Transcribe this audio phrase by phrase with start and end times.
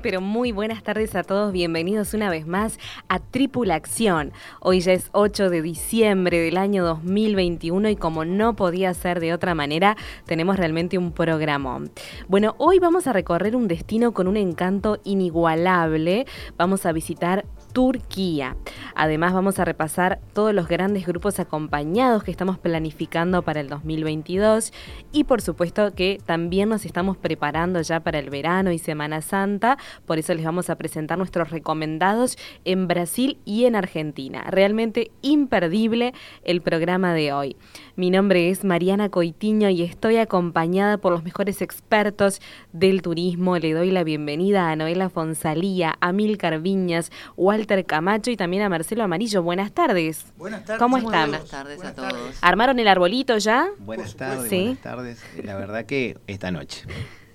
[0.00, 1.52] Pero muy buenas tardes a todos.
[1.52, 2.78] Bienvenidos una vez más
[3.08, 4.32] a Tripulación.
[4.60, 9.34] Hoy ya es 8 de diciembre del año 2021 y como no podía ser de
[9.34, 11.80] otra manera, tenemos realmente un programa.
[12.28, 16.26] Bueno, hoy vamos a recorrer un destino con un encanto inigualable.
[16.56, 18.56] Vamos a visitar Turquía.
[18.94, 24.72] Además vamos a repasar todos los grandes grupos acompañados que estamos planificando para el 2022
[25.12, 29.78] y por supuesto que también nos estamos preparando ya para el verano y Semana Santa,
[30.06, 34.44] por eso les vamos a presentar nuestros recomendados en Brasil y en Argentina.
[34.48, 36.12] Realmente imperdible
[36.44, 37.56] el programa de hoy.
[37.94, 42.40] Mi nombre es Mariana Coitiño y estoy acompañada por los mejores expertos
[42.72, 43.58] del turismo.
[43.58, 48.70] Le doy la bienvenida a Noela Fonsalía, a Milcar Viñas, Walter Camacho y también a
[48.70, 49.42] Marcelo Amarillo.
[49.42, 50.24] Buenas tardes.
[50.38, 50.78] Buenas tardes.
[50.80, 51.30] ¿Cómo están?
[51.32, 52.38] Buenas tardes a todos.
[52.40, 53.68] ¿Armaron el arbolito ya?
[53.80, 54.56] Buenas tardes, Sí.
[54.60, 55.22] buenas tardes.
[55.44, 56.84] La verdad que esta noche.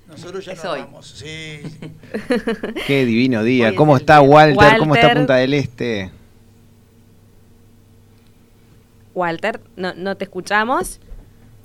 [0.07, 0.79] Nosotros ya Es no hoy.
[0.79, 1.59] vamos, sí.
[2.87, 3.67] Qué divino día.
[3.69, 4.27] Hoy ¿Cómo está día.
[4.27, 4.77] Walter?
[4.79, 5.17] ¿Cómo está Walter.
[5.17, 6.09] Punta del Este?
[9.17, 10.99] Walter, no, no te escuchamos.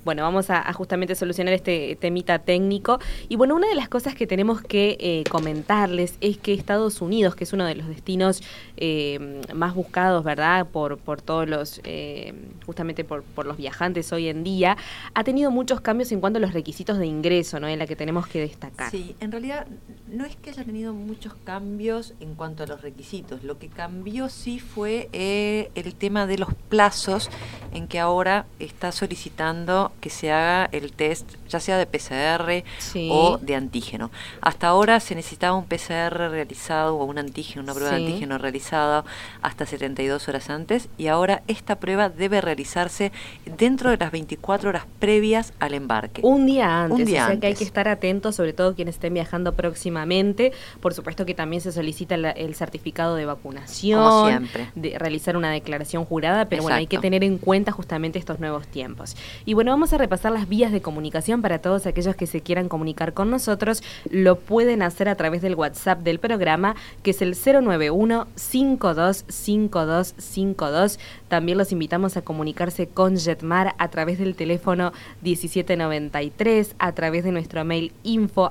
[0.05, 2.99] Bueno, vamos a, a justamente solucionar este temita técnico.
[3.29, 7.35] Y bueno, una de las cosas que tenemos que eh, comentarles es que Estados Unidos,
[7.35, 8.43] que es uno de los destinos
[8.77, 10.67] eh, más buscados, ¿verdad?
[10.67, 12.33] Por, por todos los, eh,
[12.65, 14.77] justamente por, por los viajantes hoy en día,
[15.13, 17.67] ha tenido muchos cambios en cuanto a los requisitos de ingreso, ¿no?
[17.67, 18.91] En la que tenemos que destacar.
[18.91, 19.67] Sí, en realidad
[20.11, 23.43] no es que haya tenido muchos cambios en cuanto a los requisitos.
[23.43, 27.29] Lo que cambió sí fue eh, el tema de los plazos
[27.73, 33.09] en que ahora está solicitando que se haga el test, ya sea de PCR Sí.
[33.11, 34.11] o de antígeno.
[34.41, 37.97] Hasta ahora se necesitaba un PCR realizado o un antígeno, una prueba Sí.
[37.97, 39.05] de antígeno realizada
[39.41, 43.11] hasta 72 horas antes y ahora esta prueba debe realizarse
[43.57, 46.21] dentro de las 24 horas previas al embarque.
[46.23, 47.59] Un día antes, Un día o sea que hay antes.
[47.59, 50.53] que estar atentos, sobre todo quienes estén viajando próximamente.
[50.79, 54.69] Por supuesto que también se solicita la- el certificado de vacunación, Como siempre.
[54.75, 58.65] de realizar una declaración jurada, pero bueno, hay que tener en cuenta justamente estos nuevos
[58.67, 59.15] tiempos.
[59.45, 62.69] Y bueno, vamos a repasar las vías de comunicación para todos aquellos que se quieran
[62.69, 63.83] comunicar con nosotros.
[64.09, 70.99] Lo pueden hacer a través del WhatsApp del programa, que es el 091 525252.
[71.27, 77.33] También los invitamos a comunicarse con Jetmar a través del teléfono 1793, a través de
[77.33, 78.49] nuestro mail info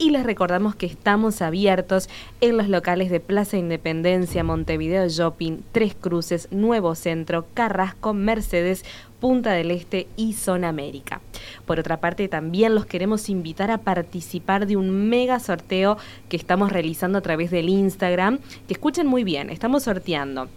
[0.00, 2.08] y les recordamos que estamos abiertos
[2.40, 8.82] en los locales de Plaza Independencia, Montevideo Shopping, Tres Cruces, Nuevo Centro, Carrasco, Mercedes,
[9.20, 11.20] Punta del Este y Zona América.
[11.66, 15.98] Por otra parte, también los queremos invitar a participar de un mega sorteo
[16.30, 20.48] que estamos realizando a través del Instagram, que escuchen muy bien, estamos sorteando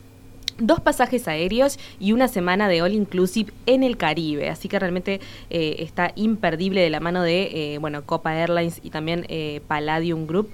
[0.58, 4.50] dos pasajes aéreos y una semana de all inclusive en el Caribe.
[4.50, 5.20] Así que realmente
[5.50, 10.28] eh, está imperdible de la mano de eh, bueno Copa Airlines y también eh, Palladium
[10.28, 10.50] Group.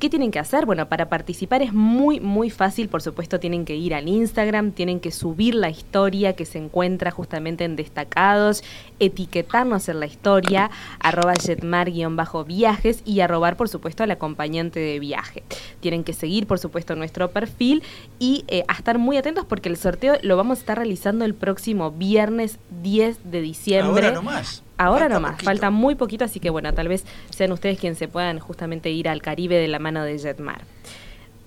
[0.00, 0.64] ¿Qué tienen que hacer?
[0.64, 2.88] Bueno, para participar es muy, muy fácil.
[2.88, 7.10] Por supuesto, tienen que ir al Instagram, tienen que subir la historia que se encuentra
[7.10, 8.64] justamente en destacados,
[8.98, 15.42] etiquetarnos en la historia, arroba jetmar-viajes y arrobar, por supuesto, al acompañante de viaje.
[15.80, 17.82] Tienen que seguir, por supuesto, nuestro perfil
[18.18, 21.34] y eh, a estar muy atentos porque el sorteo lo vamos a estar realizando el
[21.34, 24.06] próximo viernes 10 de diciembre.
[24.06, 24.62] Ahora nomás.
[24.80, 25.44] Ahora Falta nomás, poquito.
[25.44, 29.08] falta muy poquito, así que bueno, tal vez sean ustedes quienes se puedan justamente ir
[29.08, 30.62] al Caribe de la mano de Jetmar.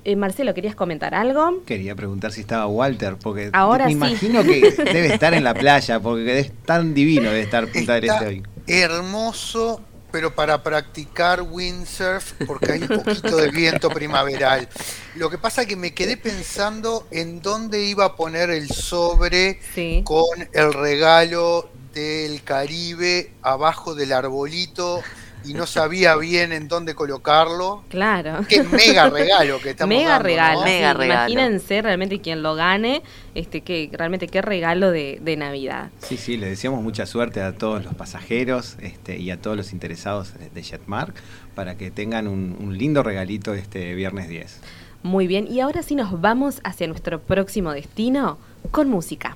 [0.05, 1.63] Eh, Marcelo, ¿querías comentar algo?
[1.65, 3.95] Quería preguntar si estaba Walter, porque Ahora me sí.
[3.97, 8.03] imagino que debe estar en la playa, porque es tan divino de estar Punta del
[8.09, 8.43] Este hoy.
[8.67, 9.81] hermoso,
[10.11, 14.67] pero para practicar windsurf, porque hay un poquito de viento primaveral.
[15.15, 19.59] Lo que pasa es que me quedé pensando en dónde iba a poner el sobre
[19.73, 20.01] Sí.
[20.05, 25.01] con el regalo del Caribe abajo del arbolito
[25.45, 27.83] y no sabía bien en dónde colocarlo.
[27.89, 28.45] Claro.
[28.47, 30.59] Qué mega regalo que estamos Mega dando, regalo.
[30.59, 30.65] ¿no?
[30.65, 31.33] Mega sí, regalo.
[31.33, 33.01] Imagínense realmente quien lo gane,
[33.35, 35.89] este que realmente qué regalo de, de Navidad.
[35.99, 39.73] Sí, sí, le deseamos mucha suerte a todos los pasajeros este, y a todos los
[39.73, 41.13] interesados de Jetmark
[41.55, 44.61] para que tengan un, un lindo regalito este viernes 10.
[45.03, 48.37] Muy bien, y ahora sí nos vamos hacia nuestro próximo destino
[48.71, 49.35] con música.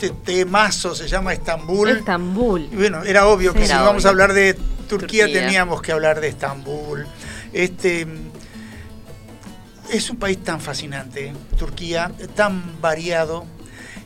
[0.00, 1.90] Este temazo se llama Estambul.
[1.90, 2.62] Estambul.
[2.72, 4.06] Y bueno, era obvio que Era si vamos obvio.
[4.06, 4.54] a hablar de
[4.88, 5.42] Turquía, Turquía.
[5.46, 7.06] teníamos que hablar de Estambul.
[7.52, 8.06] Este
[9.90, 13.44] es un país tan fascinante, Turquía, tan variado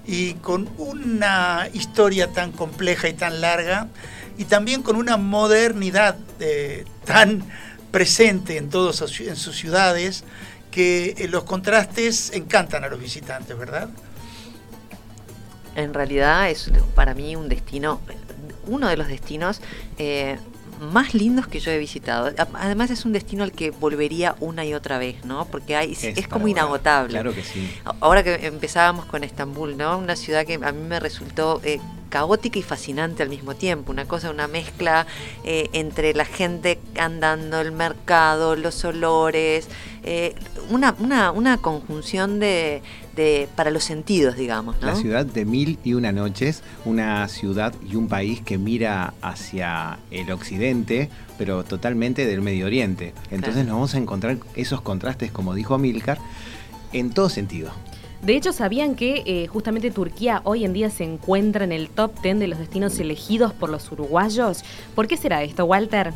[0.07, 3.89] y con una historia tan compleja y tan larga
[4.37, 7.45] y también con una modernidad eh, tan
[7.91, 10.25] presente en todas sus- en sus ciudades
[10.71, 13.89] que eh, los contrastes encantan a los visitantes, ¿verdad?
[15.75, 18.01] En realidad es para mí un destino,
[18.67, 19.61] uno de los destinos
[19.99, 20.39] eh,
[20.81, 22.33] más lindos que yo he visitado.
[22.55, 25.47] Además es un destino al que volvería una y otra vez, ¿no?
[25.47, 27.11] Porque hay, es, como inagotable.
[27.11, 27.73] Claro que sí.
[28.01, 29.99] Ahora que empezábamos con Estambul, ¿no?
[29.99, 31.81] Una ciudad que a mí me resultó eh,
[32.15, 33.91] caótica y fascinante al mismo tiempo.
[33.91, 35.05] Una cosa, una mezcla
[35.43, 39.67] eh, entre la gente andando, el mercado, los olores,
[40.05, 40.37] eh,
[40.71, 42.83] una, una, una conjunción de,
[43.17, 44.87] de para los sentidos, digamos, ¿no?
[44.87, 49.99] La ciudad de mil y una noches, una ciudad y un país que mira hacia
[50.13, 53.13] el occidente, pero totalmente del Medio Oriente.
[53.33, 53.67] Entonces Claro.
[53.71, 56.19] nos vamos a encontrar esos contrastes, como dijo Milcar,
[56.93, 57.73] en todo sentido.
[58.25, 62.21] De hecho, ¿sabían que eh, justamente Turquía hoy en día se encuentra en el top
[62.23, 64.65] 10 de los destinos elegidos por los uruguayos?
[64.95, 66.13] ¿Por qué será esto, Walter?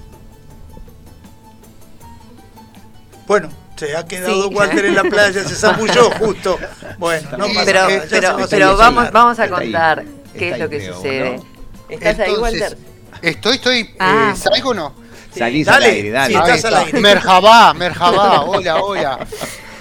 [3.26, 4.54] Bueno, se ha quedado Sí.
[4.54, 6.58] Walter en la playa, se zambulló justo.
[6.98, 9.50] Bueno, no pasa pero nada, pero, pero vamos, vamos a ahí.
[9.50, 10.04] contar
[10.36, 11.36] qué es lo ahí, que creo, sucede.
[11.36, 11.44] ¿no?
[11.90, 12.78] ¿Estás ahí, Entonces, Walter?
[13.20, 13.90] Estoy, estoy.
[13.98, 14.32] Ah.
[14.32, 14.94] Eh, ¿Salgo o no?
[15.32, 16.28] Sí, Salís dale, al aire, dale.
[16.34, 16.86] sí, Ahí estás al está.
[16.86, 17.00] aire.
[17.00, 19.26] Merjabá, merjabá, hola, hola.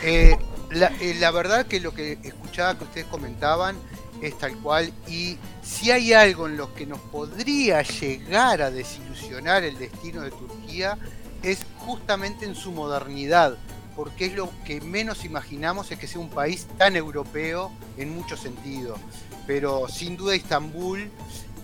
[0.03, 0.35] Eh,
[0.71, 3.77] la, eh, la verdad que lo que escuchaba que ustedes comentaban
[4.21, 9.63] es tal cual y si hay algo en lo que nos podría llegar a desilusionar
[9.63, 10.97] el destino de Turquía
[11.43, 13.57] es justamente en su modernidad,
[13.95, 18.39] porque es lo que menos imaginamos es que sea un país tan europeo en muchos
[18.39, 18.99] sentidos.
[19.45, 21.09] Pero sin duda Estambul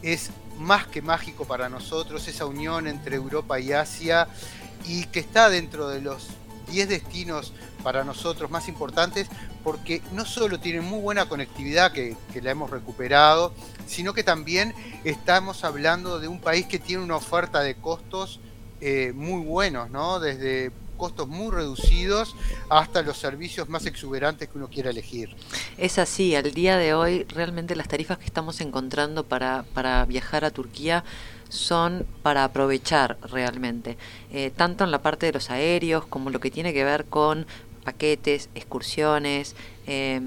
[0.01, 4.27] es más que mágico para nosotros, esa unión entre Europa y Asia
[4.85, 6.27] y que está dentro de los
[6.71, 7.53] 10 destinos
[7.83, 9.27] para nosotros más importantes
[9.63, 13.53] porque no solo tiene muy buena conectividad que, la hemos recuperado,
[13.85, 18.39] sino que también estamos hablando de un país que tiene una oferta de costos
[18.81, 20.19] eh, muy buenos, ¿no?
[20.19, 22.35] Desde costos muy reducidos
[22.69, 25.35] hasta los servicios más exuberantes que uno quiera elegir.
[25.77, 30.45] Es así, al día de hoy realmente las tarifas que estamos encontrando para, para viajar
[30.45, 31.03] a Turquía
[31.49, 33.97] son para aprovechar realmente,
[34.31, 37.45] eh, tanto en la parte de los aéreos como lo que tiene que ver con
[37.83, 40.21] paquetes, excursiones, eh,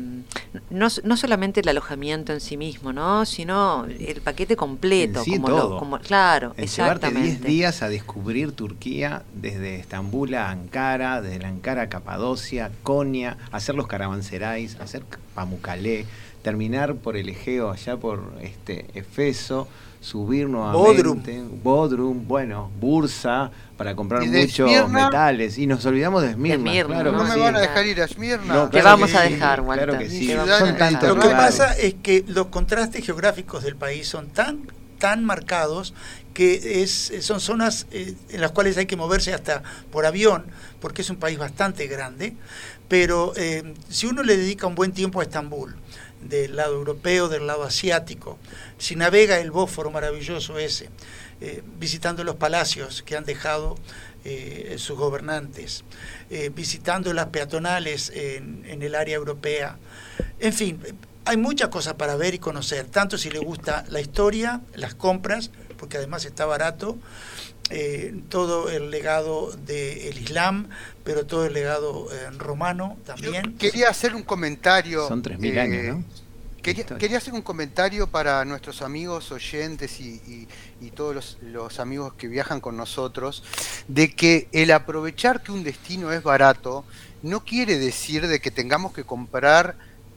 [0.71, 3.25] no, no solamente el alojamiento en sí mismo, ¿no?
[3.25, 5.71] sino el paquete completo, sí, como todo.
[5.71, 7.49] lo, como, claro, En llevarte 10 exactamente.
[7.49, 13.87] días a descubrir Turquía desde Estambul a Ankara, desde Ankara a Capadocia, Konya, hacer los
[13.87, 16.05] caravanserais, hacer Pamukkale,
[16.43, 19.69] terminar por el Egeo allá por este Efeso,
[20.07, 25.07] subir nuevamente, Bodrum, bueno, Bursa para comprar ¿Y de muchos Esmirna?
[25.07, 27.41] metales y nos olvidamos de Esmirna, Esmirna, claro No me sí.
[27.41, 28.55] van a dejar ir a Esmirna.
[28.55, 30.33] No, Te vamos que a sí, dejar, Claro que sí.
[30.59, 31.57] Son tantos Lo que lugares.
[31.57, 34.61] pasa es que los contrastes geográficos del país son tan,
[35.01, 35.93] tan marcados
[36.33, 40.45] que es, son zonas eh, en las cuales hay que moverse hasta por avión,
[40.81, 42.35] porque es un país bastante grande,
[42.89, 45.75] pero eh, si uno le dedica un buen tiempo a Estambul,
[46.29, 48.39] del lado europeo, del lado asiático,
[48.79, 50.89] si navega el Bósforo maravilloso ese,
[51.41, 53.77] eh, visitando los palacios que han dejado
[54.25, 55.85] eh, sus gobernantes,
[56.31, 59.79] eh, visitando las peatonales en, en el área europea,
[60.41, 60.81] en fin,
[61.27, 65.51] hay muchas cosas para ver y conocer, tanto si le gusta la historia, las compras,
[65.77, 66.97] porque además está barato,
[67.69, 70.69] eh, todo el legado del Islam,
[71.03, 73.59] pero todo el legado eh, romano Yo también.
[73.59, 75.09] quería hacer un comentario.
[75.09, 76.05] Son 3.000 eh, años, ¿no?
[76.63, 80.49] Quería, hacer un comentario para nuestros amigos oyentes y,
[80.97, 83.45] todos los, los, amigos que viajan con nosotros,
[83.87, 86.85] de que el aprovechar que un destino es barato
[87.23, 89.77] no quiere decir de que tengamos que comprar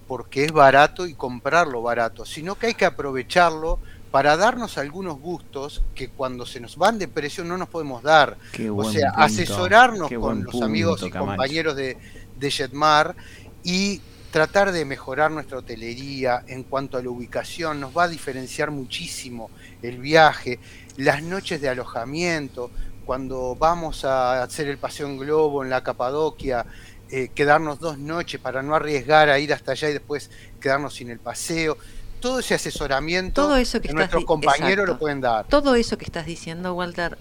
[0.10, 3.78] porque es barato y comprarlo barato, sino que hay que aprovecharlo
[4.10, 8.36] para darnos algunos gustos que cuando se nos van de precio no nos podemos dar.
[8.74, 11.96] o sea, asesorarnos con los amigos y compañeros de,
[12.40, 13.16] de Jetmar
[13.64, 14.02] y
[14.32, 19.52] tratar de mejorar nuestra hotelería en cuanto a la ubicación, nos va a diferenciar muchísimo
[19.84, 20.58] el viaje,
[20.98, 22.72] las noches de alojamiento,
[23.06, 26.66] cuando vamos a hacer el paseo en globo en la Capadoquia,
[27.12, 31.10] eh, quedarnos dos noches para no arriesgar a ir hasta allá y después quedarnos sin
[31.10, 31.78] el paseo
[32.20, 35.48] todo ese asesoramiento todo eso que, nuestros compañeros lo pueden dar.
[35.48, 37.18] Todo eso que estás diciendo, Walter,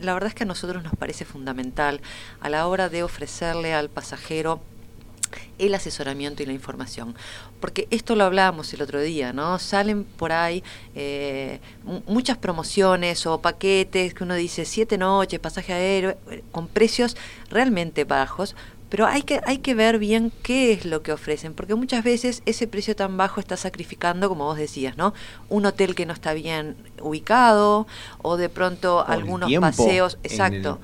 [0.00, 2.00] la verdad es que a nosotros nos parece fundamental
[2.40, 4.60] a la hora de ofrecerle al pasajero
[5.58, 7.14] el asesoramiento y la información.
[7.60, 9.58] Porque esto lo hablábamos el otro día, ¿no?
[9.58, 10.62] Salen por ahí
[10.94, 11.60] eh,
[12.06, 17.16] muchas promociones o paquetes que uno dice siete noches, pasaje aéreo, eh, con precios
[17.50, 18.54] realmente bajos,
[18.94, 22.44] pero hay que, hay que ver bien qué es lo que ofrecen, porque muchas veces
[22.46, 25.14] ese precio tan bajo está sacrificando, como vos decías, ¿no?
[25.48, 27.88] Un hotel que no está bien ubicado,
[28.22, 30.78] o de pronto algunos paseos, exacto,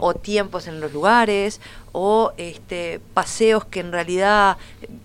[0.00, 1.60] o tiempos en los lugares,
[1.92, 4.56] o este paseos que en realidad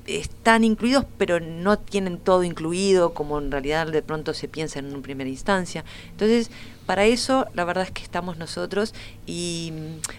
[0.08, 4.86] están incluidos, pero no tienen todo incluido, como en realidad de pronto se piensa en
[4.86, 5.84] una primera instancia.
[6.12, 6.50] Entonces,
[6.86, 8.94] para eso, la verdad es que estamos nosotros
[9.26, 9.74] y,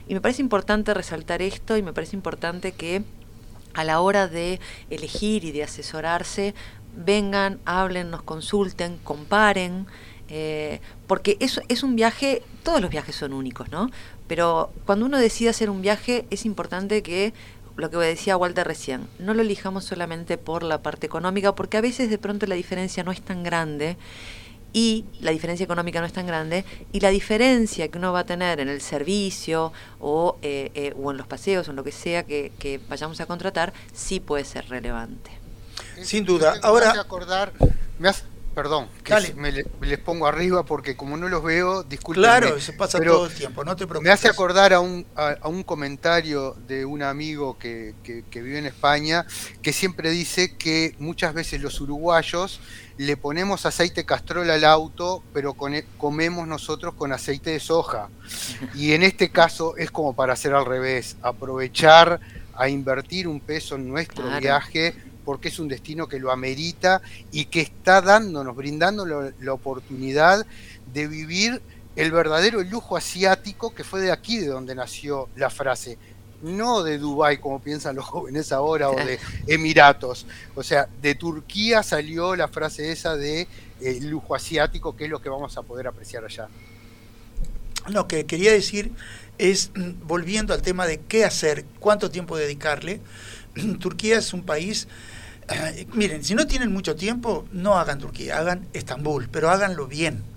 [0.09, 3.03] me parece importante resaltar esto y me parece importante que
[3.75, 4.59] a la hora de
[4.91, 6.55] elegir y de asesorarse,
[6.97, 9.87] vengan, hablen, nos consulten, comparen,
[10.29, 13.91] eh, porque eso es un viaje, todos los viajes son únicos, ¿no?
[14.27, 17.33] Pero cuando uno decide hacer un viaje es importante que
[17.77, 21.83] lo que decía Walter recién, no lo elijamos solamente por la parte económica, porque a
[21.83, 23.97] veces de pronto la diferencia no es tan grande
[24.73, 28.27] y la diferencia económica no es tan grande y la diferencia que uno va a
[28.27, 31.93] tener en el servicio o, eh, eh, o en los paseos o en lo que
[31.93, 35.31] sea que, vayamos a contratar sí puede ser relevante.
[36.03, 36.59] Sin duda.
[36.63, 36.93] Ahora...
[37.01, 37.53] acordar,
[37.99, 38.11] me
[38.57, 42.23] perdón, que me, les pongo arriba porque como no los veo, disculpen.
[42.23, 44.03] Claro, se pasa todo el tiempo, no te preocupes.
[44.03, 48.59] Me hace acordar a un, a, un comentario de un amigo que, que, que, vive
[48.59, 49.27] en España
[49.61, 52.61] que siempre dice que muchas veces los uruguayos
[52.99, 58.09] le ponemos aceite castrol al auto, pero e, comemos nosotros con aceite de soja.
[58.75, 62.21] Y en este caso es como para hacer al revés, aprovechar
[62.55, 67.47] a invertir un peso en nuestro viaje porque es un destino que lo amerita y
[67.47, 70.47] que está dándonos, brindándonos la oportunidad
[70.93, 71.61] de vivir
[71.97, 75.99] el verdadero lujo asiático que fue de aquí de donde nació la frase
[76.43, 80.27] no de Dubái como piensan los jóvenes ahora o de Emiratos.
[80.55, 83.49] O sea, de Turquía salió la frase esa de
[83.81, 86.49] eh, lujo asiático, que es lo que vamos a poder apreciar allá.
[87.89, 88.93] Lo que quería decir
[89.39, 93.01] es, mm, volviendo al tema de qué hacer, cuánto tiempo dedicarle,
[93.81, 94.89] Turquía es un país,
[95.93, 100.36] miren, si no tienen mucho tiempo, no hagan Turquía, hagan Estambul, pero háganlo bien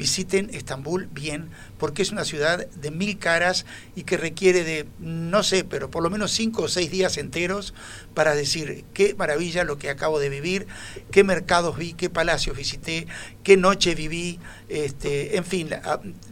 [0.00, 5.42] visiten Estambul bien, porque es una ciudad de mil caras y que requiere de, no
[5.42, 7.74] sé, pero por lo menos cinco o seis días enteros
[8.14, 10.66] para decir qué maravilla lo que acabo de vivir,
[11.10, 13.06] qué mercados vi, qué palacios visité,
[13.44, 14.40] qué noche viví,
[14.70, 15.68] este, en fin,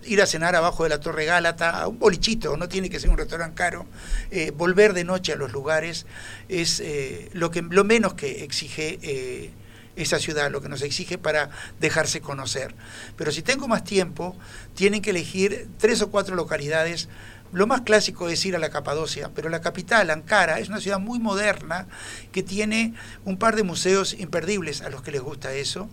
[0.04, 3.10] ir a cenar abajo de la Torre Gálata, a un bolichito, no tiene que ser
[3.10, 3.84] un restaurante caro,
[4.30, 6.06] eh, volver de noche a los lugares
[6.48, 8.98] es eh, lo, que, lo menos que exige.
[9.02, 9.50] Eh,
[9.98, 11.50] esa ciudad, lo que nos exige para
[11.80, 12.74] dejarse conocer.
[13.16, 14.36] Pero si tengo más tiempo,
[14.74, 17.08] tienen que elegir tres o cuatro localidades.
[17.52, 20.98] Lo más clásico es ir a la Capadocia, pero la capital, Ankara, es una ciudad
[20.98, 21.86] muy moderna
[22.30, 25.88] que tiene un par de museos imperdibles a los que les gusta eso.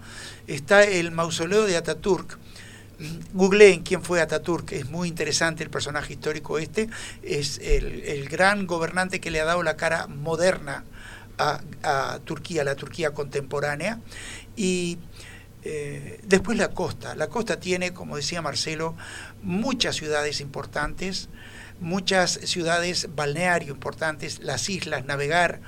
[0.48, 2.38] Está el mausoleo de Ataturk,
[3.34, 6.90] Googleen quién fue Ataturk, es muy interesante el personaje histórico este,
[7.24, 10.86] es el, el, gran gobernante que le ha dado la cara moderna
[11.38, 14.00] a, Turquía, la Turquía contemporánea,
[14.56, 14.98] y
[15.64, 17.16] eh, después la costa.
[17.16, 18.96] La costa tiene, como decía Marcelo,
[19.42, 21.30] muchas ciudades importantes,
[21.80, 25.62] muchas ciudades balneario importantes, las islas, navegar.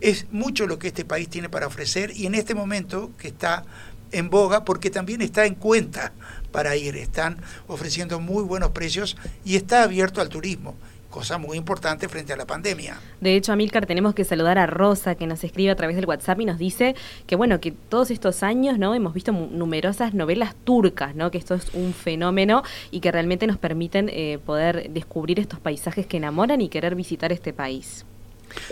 [0.00, 3.64] Es mucho lo que este país tiene para ofrecer y en este momento que está
[4.12, 6.12] en boga porque también está en cuenta
[6.52, 6.96] para ir.
[6.96, 10.76] Están ofreciendo muy buenos precios y está abierto al turismo
[11.10, 12.98] cosa muy importante frente a la pandemia.
[13.20, 16.40] De hecho, Amílcar, tenemos que saludar a Rosa, que nos escribe a través del WhatsApp
[16.40, 16.94] y nos dice
[17.26, 18.94] que, bueno, que todos estos años, ¿no?
[18.94, 21.30] Hemos visto numerosas novelas turcas, ¿no?
[21.30, 26.06] Que esto es un fenómeno y que realmente nos permiten eh, poder descubrir estos paisajes
[26.06, 28.04] que enamoran y querer visitar este país.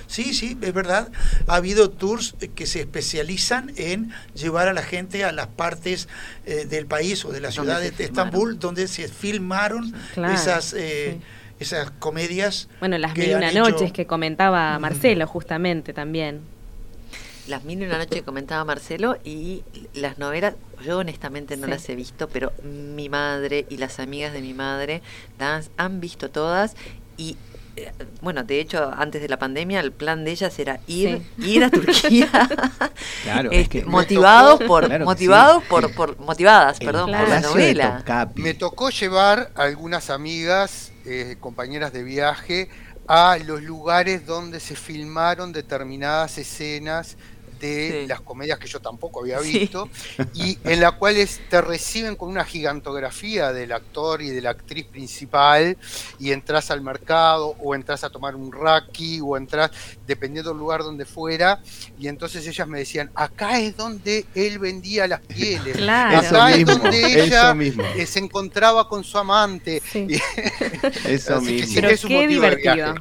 [0.07, 1.11] Sí, sí, es verdad.
[1.47, 6.09] Ha habido tours que se especializan en llevar a la gente a las partes
[6.47, 9.95] eh, del país o de la ciudad de Estambul donde se filmaron
[10.33, 10.75] esas...
[10.75, 11.19] Eh,
[11.59, 12.69] esas comedias.
[12.81, 16.41] Bueno, las mil y una noches que comentaba Marcelo, justamente también.
[17.47, 19.63] Las mil y una noches que comentaba Marcelo y
[19.95, 24.41] las novelas, yo honestamente no las he visto, pero mi madre y las amigas de
[24.41, 25.03] mi madre
[25.39, 26.75] las han visto todas
[27.17, 27.37] y
[27.77, 31.65] eh, bueno, de hecho, antes de la pandemia, el plan de ellas era ir, ir
[31.65, 32.31] a Turquía,
[33.25, 38.05] claro, este, motivados por, motivados por, por, motivadas, perdón, por la novela.
[38.37, 42.69] Me tocó llevar a algunas amigas, eh, compañeras de viaje,
[43.07, 47.17] a los lugares donde se filmaron determinadas escenas
[47.64, 49.88] de las comedias que yo tampoco había visto,
[50.35, 54.87] y en la cuales te reciben con una gigantografía del actor y de la actriz
[54.87, 55.76] principal,
[56.18, 59.71] y entras al mercado, o entras a tomar un raki, o entras,
[60.06, 61.61] dependiendo del lugar donde fuera,
[61.99, 67.25] y entonces ellas me decían, acá es donde él vendía las pieles, acá es donde
[67.25, 67.56] ella
[67.97, 69.83] eh, se encontraba con su amante.
[71.06, 71.73] eso mismo.
[71.75, 72.94] Pero qué divertido.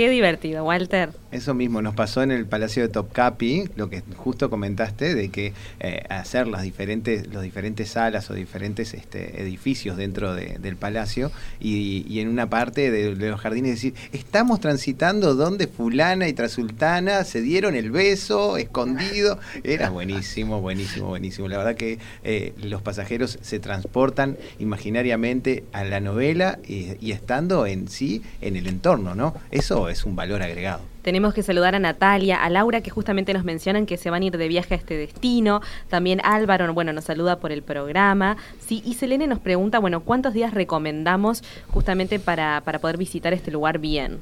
[0.00, 1.10] Qué divertido, Walter.
[1.30, 5.52] Eso mismo nos pasó en el Palacio de Topkapi, lo que justo comentaste, de que
[5.78, 11.30] eh, hacer las diferentes, los diferentes salas o diferentes este, edificios dentro del palacio
[11.60, 17.42] y, en una parte de, los jardines decir, estamos transitando donde fulana y trasultana se
[17.42, 19.38] dieron el beso escondido.
[19.64, 21.46] Era buenísimo, buenísimo, buenísimo.
[21.46, 27.66] La verdad que eh, los pasajeros se transportan imaginariamente a la novela y, y estando
[27.66, 29.34] en sí en el entorno, ¿no?
[29.50, 30.80] Eso es un valor agregado.
[31.02, 34.26] Tenemos que saludar a Natalia, a Laura, que justamente nos mencionan que se van a
[34.26, 35.60] ir de viaje a este destino.
[35.88, 38.36] También Álvaro, bueno, nos saluda por el programa.
[38.60, 43.50] Sí, y Selene nos pregunta, bueno, ¿cuántos días recomendamos justamente para, para poder visitar este
[43.50, 44.18] lugar bien?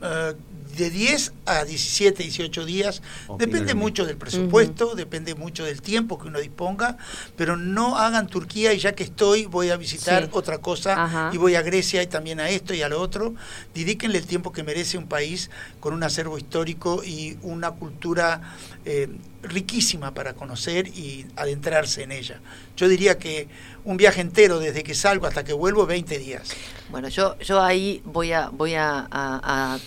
[0.00, 0.34] Uh,
[0.76, 3.02] de 10 a 17, 18 días.
[3.38, 6.96] depende mucho del presupuesto, depende mucho del tiempo que uno disponga,
[7.36, 11.54] pero no hagan Turquía y ya que estoy voy a visitar otra cosa y voy
[11.54, 13.34] a Grecia y también a esto y a lo otro.
[13.74, 15.50] Dedíquenle el tiempo que merece un país
[15.80, 18.40] con un acervo histórico y una cultura
[18.84, 19.08] eh,
[19.44, 22.40] riquísima para conocer y adentrarse en ella.
[22.76, 23.48] Yo diría que
[23.84, 26.54] un viaje entero desde que salgo hasta que vuelvo, 20 días.
[26.90, 29.78] Bueno, yo, yo ahí voy a, voy a, a,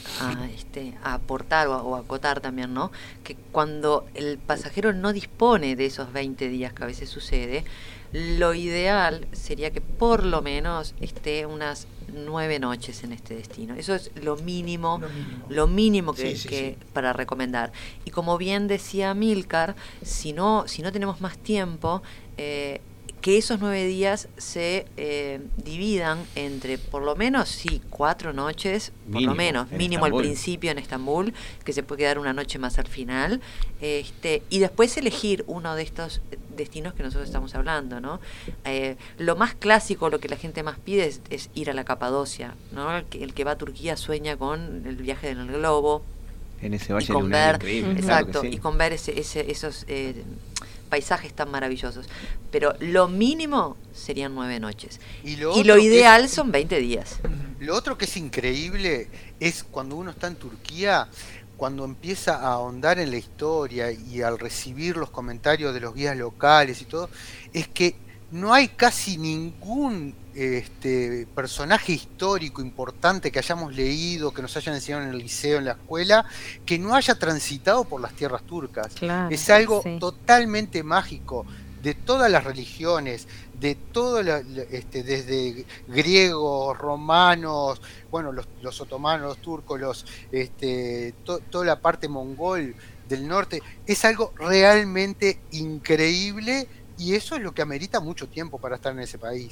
[0.55, 2.91] este, aportar o, a acotar también, ¿no?
[3.23, 7.63] Que cuando el pasajero no dispone de esos 20 días que a veces sucede,
[8.13, 13.75] lo ideal sería que por lo menos esté unas nueve noches en este destino.
[13.75, 15.01] Eso es lo mínimo,
[15.49, 17.71] lo mínimo, que, para recomendar.
[18.05, 22.01] Y como bien decía Milcar, si no, si no tenemos más tiempo,
[22.37, 22.81] eh,
[23.27, 29.21] que esos nueve días se eh, dividan entre por lo menos, sí, cuatro noches, por
[29.21, 31.33] lo menos, mínimo al principio en Estambul,
[31.65, 33.41] que se puede quedar una noche más al final,
[33.81, 36.21] este, y después elegir uno de estos
[36.55, 38.21] destinos que nosotros estamos hablando, ¿no?
[38.63, 42.55] Eh, lo más clásico, lo que la gente más pide es, ir a la Capadocia,
[42.71, 42.95] ¿no?
[42.95, 46.01] El que, va a Turquía sueña con el viaje en el globo.
[46.61, 47.99] En ese valle y con ver, increíble.
[47.99, 49.83] Exacto, y con ver ese, esos...
[49.89, 50.23] Eh,
[50.87, 52.07] paisajes tan maravillosos.
[52.51, 54.99] Pero lo mínimo serían nueve noches.
[55.23, 57.19] Y lo, ideal son 20 días.
[57.59, 61.07] Lo otro que es increíble es cuando uno está en Turquía,
[61.57, 66.15] cuando empieza a ahondar en la historia y al recibir los comentarios de los guías
[66.15, 67.09] locales y todo,
[67.53, 67.95] es que
[68.31, 75.03] no hay casi ningún este, personaje histórico importante que hayamos leído, que nos hayan enseñado
[75.03, 76.25] en el liceo, en la escuela,
[76.63, 78.93] que no haya transitado por las tierras turcas.
[79.31, 81.43] es algo totalmente mágico
[81.81, 83.27] de todas las religiones,
[83.59, 91.79] de todo, este, desde griegos, romanos, bueno, los, otomanos, los turcos, los, este, toda la
[91.79, 92.75] parte mongol
[93.09, 96.67] del norte, es algo realmente increíble
[96.99, 99.51] y eso es lo que amerita mucho tiempo para estar en ese país.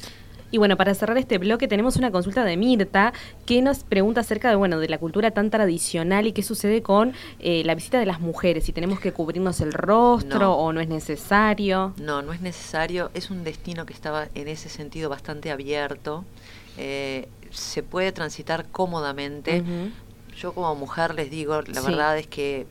[0.52, 3.14] Y bueno, para cerrar este bloque tenemos una consulta de Mirta
[3.46, 7.14] que nos pregunta acerca de bueno de la cultura tan tradicional y qué sucede con
[7.40, 10.88] eh, la visita de las mujeres, si tenemos que cubrirnos el rostro o no es
[10.88, 11.94] necesario.
[11.98, 13.12] No, no es necesario.
[13.14, 16.24] Es un destino que estaba en ese sentido bastante abierto.
[16.78, 19.64] Eh, se puede transitar cómodamente.
[20.38, 22.68] Yo como mujer les digo, la verdad es que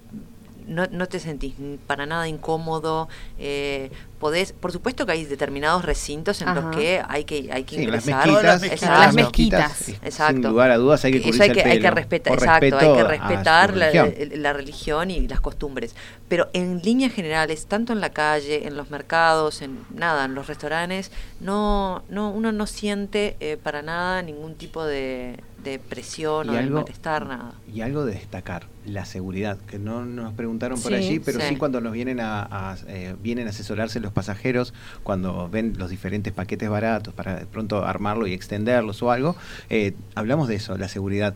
[0.66, 1.54] no, no, te sentís
[1.86, 3.08] para nada incómodo,
[3.38, 3.90] eh,
[4.24, 7.86] podés, por supuesto que hay determinados recintos en los que hay que hay que Sí,
[7.86, 8.26] las ingresar.
[8.26, 9.60] mezquitas, Las mezquitas.
[9.60, 10.32] las Exacto.
[10.32, 12.94] sin lugar a dudas hay que Eso hay que, el hay que respetar, exacto, hay
[12.96, 14.14] que respetar la, religión.
[14.32, 15.94] el- la religión y las costumbres.
[16.26, 20.46] Pero en líneas generales, tanto en la calle, en los mercados, en nada, en los
[20.46, 26.48] restaurantes, no, no, uno no siente eh, para nada ningún tipo de, de presión Y
[26.48, 27.52] o de algo- malestar, nada.
[27.70, 31.46] Y algo de destacar, la seguridad, que no nos preguntaron por Sí, allí, pero sí,
[31.50, 31.56] sí.
[31.56, 34.72] cuando nos vienen a, a, eh, vienen a asesorarse los pasajeros,
[35.02, 39.36] cuando ven los diferentes paquetes baratos para de pronto armarlo y extenderlos o algo,
[39.68, 41.34] eh, hablamos de eso, la seguridad.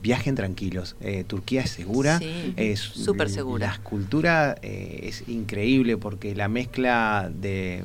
[0.00, 0.96] Viajen tranquilos.
[1.00, 2.18] Eh, Turquía es segura.
[2.18, 3.66] Sí, es súper segura.
[3.68, 7.82] La cultura eh, es increíble porque la mezcla de,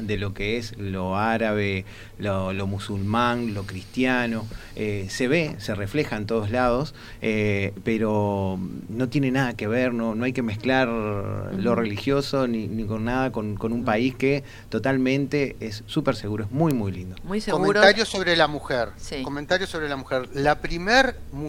[0.00, 1.84] de lo que es lo árabe,
[2.18, 8.60] lo, lo musulmán, lo cristiano, eh, se ve, se refleja en todos lados, eh, pero
[8.88, 13.04] no tiene nada que ver, no, no hay que mezclar lo religioso ni, ni con
[13.04, 17.16] nada con, con un país que totalmente es súper seguro, es muy, muy lindo.
[17.24, 17.64] Muy seguro.
[17.64, 18.90] Comentario sobre la mujer.
[18.98, 19.22] Sí.
[19.22, 20.28] Comentario sobre la mujer.
[20.34, 21.45] La primer mujer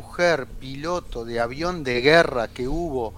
[0.59, 3.13] piloto de avión de guerra que hubo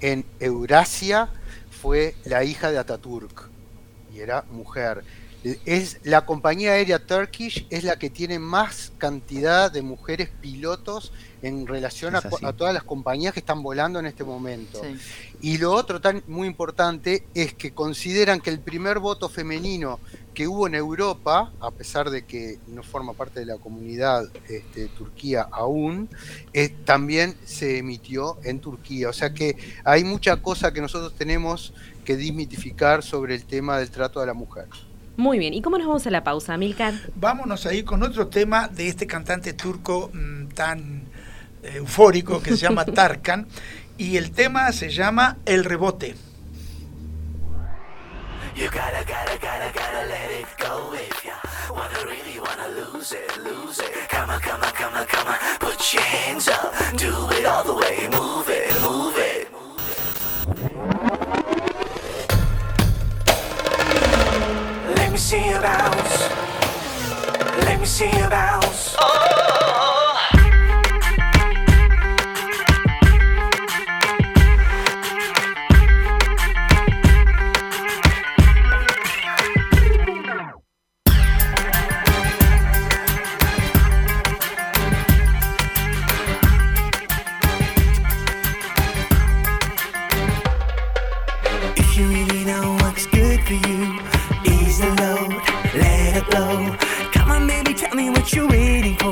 [0.00, 1.28] en Eurasia
[1.70, 3.48] fue la hija de Ataturk.
[4.14, 5.04] Y era mujer.
[5.64, 11.66] Es la compañía aérea Turkish es la que tiene más cantidad de mujeres pilotos en
[11.66, 14.80] relación a, a todas las compañías que están volando en este momento.
[14.82, 14.96] Sí.
[15.40, 19.98] Y lo otro tan muy importante es que consideran que el primer voto femenino
[20.34, 24.86] que hubo en Europa, a pesar de que no forma parte de la comunidad este,
[24.88, 26.08] Turquía aún,
[26.52, 29.08] eh, también se emitió en Turquía.
[29.08, 31.74] O sea que hay mucha cosa que nosotros tenemos
[32.04, 34.66] que desmitificar sobre el tema del trato de la mujer.
[35.16, 36.94] Muy bien, ¿y cómo nos vamos a la pausa, Milcar?
[37.16, 41.02] Vámonos ahí con otro tema de este cantante turco mm, tan
[41.62, 43.46] eh, eufórico que se llama Tarkan.
[43.98, 46.14] Y el tema se llama El Rebote.
[48.54, 53.38] You gotta, gotta, gotta, gotta let it go if ya wanna really wanna lose it,
[53.42, 54.08] lose it.
[54.10, 57.64] Come on, come on, come on, come on, put your hands up, do it all
[57.64, 58.71] the way, move it.
[65.12, 66.30] Let me see you bounce.
[67.66, 68.96] Let me see you bounce.
[68.98, 69.51] If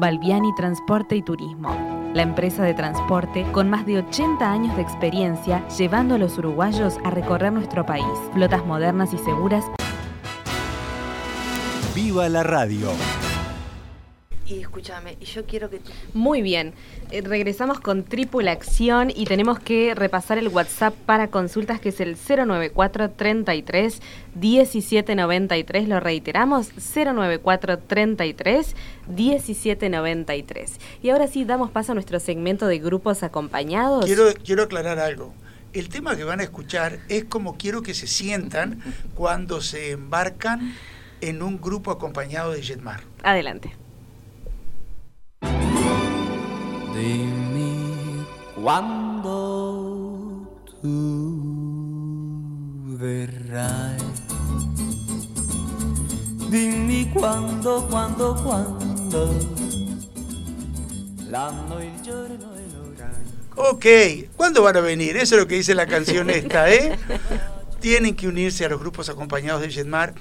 [0.00, 1.76] Balbiani Transporte y Turismo,
[2.14, 6.96] la empresa de transporte con más de 80 años de experiencia llevando a los uruguayos
[7.04, 8.06] a recorrer nuestro país.
[8.32, 9.64] Flotas modernas y seguras
[11.94, 12.88] Viva la radio.
[14.50, 16.74] Y escúchame, y yo quiero que tú Muy bien,
[17.12, 22.16] eh, regresamos con Tripulación y tenemos que repasar el WhatsApp para consultas que es el
[22.16, 24.02] 094 33
[24.34, 28.74] 1793, lo reiteramos, 094 33
[29.06, 30.80] 1793.
[31.00, 34.04] Y ahora sí damos paso a nuestro segmento de grupos acompañados.
[34.04, 35.32] Quiero, quiero aclarar algo.
[35.72, 38.82] El tema que van a escuchar es como quiero que se sientan
[39.14, 40.74] cuando se embarcan
[41.20, 43.02] en un grupo acompañado de Jetmar.
[43.22, 43.79] Adelante.
[46.94, 49.30] Dime cuándo
[50.82, 51.76] tú
[52.98, 54.02] verás.
[56.50, 59.34] Dime cuándo, cuándo, cuándo.
[61.30, 63.10] L'anno, il giorno e l'ora.
[63.56, 63.86] Ok,
[64.36, 65.16] ¿cuándo van a venir?
[65.16, 66.98] Eso es lo que dice la canción esta, ¿eh?
[67.80, 70.14] Tienen que unirse a los grupos acompañados de Jetmar.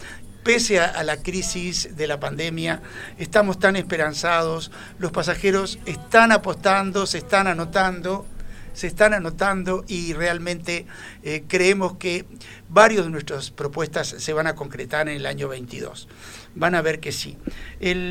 [0.44, 2.82] Pese a, la crisis de la pandemia,
[3.18, 8.26] estamos tan esperanzados, los pasajeros están apostando, se están anotando,
[8.74, 10.86] se están anotando y realmente
[11.24, 12.26] eh, creemos que
[12.70, 16.08] varios de nuestras propuestas se van a concretar en el año 22.
[16.56, 17.38] Van a ver que sí.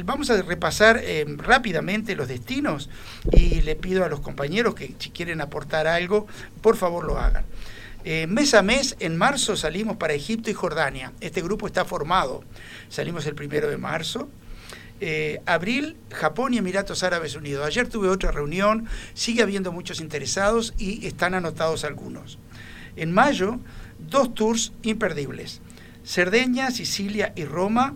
[0.05, 2.91] Vamos a repasar eh, rápidamente los destinos
[3.33, 6.27] y le pido a los compañeros que si quieren aportar algo,
[6.61, 7.45] por favor lo hagan.
[8.11, 11.13] Eh, mes a mes, en marzo salimos para Egipto y Jordania.
[11.21, 12.43] Este grupo está formado.
[12.89, 14.31] Salimos el primero de marzo.
[14.99, 17.67] Eh, abril, Japón y Emiratos Árabes Unidos.
[17.67, 22.39] Ayer tuve otra reunión, sigue habiendo muchos interesados y están anotados algunos.
[22.97, 23.61] En mayo,
[23.99, 25.61] dos tours imperdibles.
[26.03, 27.95] Cerdeña, Sicilia y Roma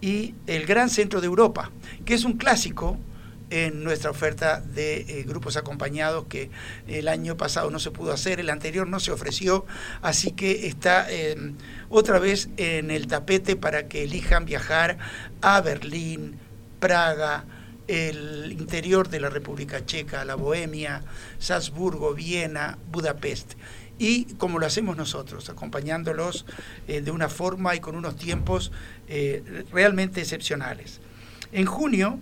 [0.00, 1.70] y el Gran Centro de Europa,
[2.04, 2.98] que es un clásico
[3.52, 6.50] en nuestra oferta de eh, grupos acompañados que
[6.88, 9.66] el año pasado no se pudo hacer, el anterior no se ofreció,
[10.00, 11.36] así que está eh,
[11.90, 14.96] otra vez en el tapete para que elijan viajar
[15.42, 16.38] a Berlín,
[16.80, 17.44] Praga,
[17.88, 21.02] el interior de la República Checa, la Bohemia,
[21.38, 23.52] Salzburgo, Viena, Budapest
[23.98, 26.46] y como lo hacemos nosotros, acompañándolos
[26.88, 28.72] eh, de una forma y con unos tiempos
[29.08, 31.00] eh, realmente excepcionales.
[31.52, 32.18] En junio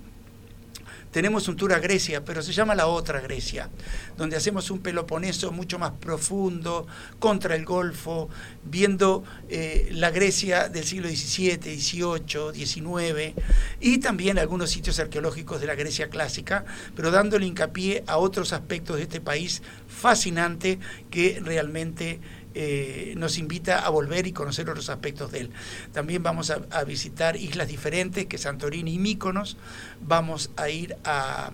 [1.11, 3.69] tenemos un tour a Grecia, pero se llama la otra Grecia,
[4.17, 6.87] donde hacemos un Peloponeso mucho más profundo,
[7.19, 8.29] contra el Golfo,
[8.65, 13.35] viendo eh, la Grecia del siglo XVII, XVIII, XIX,
[13.81, 18.97] y también algunos sitios arqueológicos de la Grecia clásica, pero dándole hincapié a otros aspectos
[18.97, 20.79] de este país fascinante
[21.11, 22.21] que realmente
[22.55, 25.51] eh, nos invita a volver y conocer otros aspectos de él.
[25.93, 29.57] También vamos a, visitar islas diferentes, que Santorini y Míconos.
[30.01, 31.53] Vamos a ir a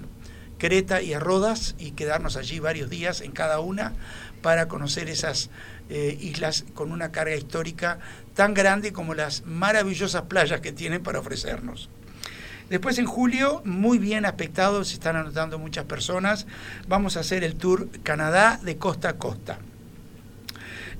[0.58, 3.92] Creta y a Rodas y quedarnos allí varios días en cada una
[4.42, 5.50] para conocer esas
[5.90, 7.98] eh, islas con una carga histórica
[8.34, 11.90] tan grande como las maravillosas playas que tienen para ofrecernos.
[12.70, 16.46] Después en julio, muy bien aspectado, se están anotando muchas personas,
[16.88, 19.58] vamos a hacer el tour Canadá de costa a costa.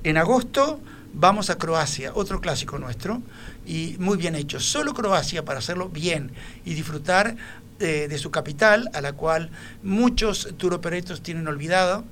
[0.03, 0.79] En agosto
[1.13, 3.21] vamos a Croacia, otro clásico nuestro,
[3.65, 4.59] y muy bien hecho.
[4.59, 6.31] Solo Croacia para hacerlo bien
[6.63, 7.35] y disfrutar
[7.79, 9.51] eh, de su capital, a la cual
[9.83, 12.05] muchos turoperetos tienen olvidado.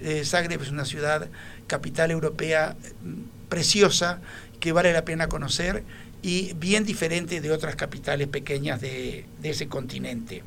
[0.00, 1.28] Eh, Zagreb es una ciudad
[1.68, 4.20] capital europea mm, preciosa
[4.58, 5.84] que vale la pena conocer
[6.22, 10.42] y bien diferente de otras capitales pequeñas de, ese continente.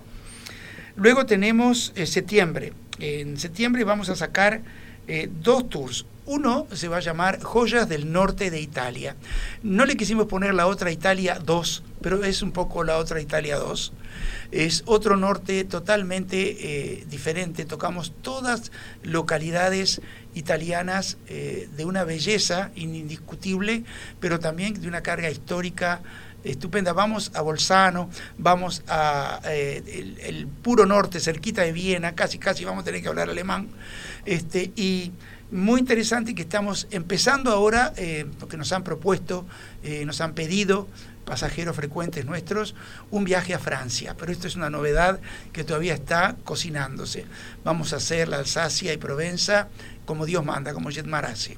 [0.98, 2.74] Luego tenemos eh, septiembre.
[3.00, 4.62] En septiembre vamos a sacar
[5.42, 6.06] dos tours.
[6.28, 9.16] Uno se va a llamar Joyas del Norte de Italia.
[9.62, 13.58] No le quisimos poner la otra Italia 2, pero es un poco la otra Italia
[13.58, 13.94] 2.
[14.52, 16.38] Es otro norte totalmente
[16.98, 17.64] eh, diferente.
[17.66, 18.72] Tocamos todas
[19.04, 20.02] localidades
[20.34, 23.84] italianas eh, de una belleza indiscutible,
[24.20, 26.02] pero también de una carga histórica
[26.44, 26.94] estupenda.
[26.94, 28.10] Vamos a Bolzano,
[28.40, 33.04] vamos a eh, el, el, puro norte, cerquita de Viena, casi casi vamos a tener
[33.04, 33.70] que hablar alemán.
[34.26, 35.12] Este, y
[35.52, 39.46] muy interesante que estamos empezando ahora, eh, porque nos han propuesto,
[39.84, 40.88] eh, nos han pedido
[41.26, 42.76] pasajeros frecuentes nuestros,
[43.12, 44.16] un viaje a Francia.
[44.18, 45.20] Pero esto es una novedad
[45.54, 47.26] que todavía está cocinándose.
[47.64, 49.70] Vamos a hacer la Alsacia y Provenza
[50.06, 51.58] como Dios manda, como Jetmar hace.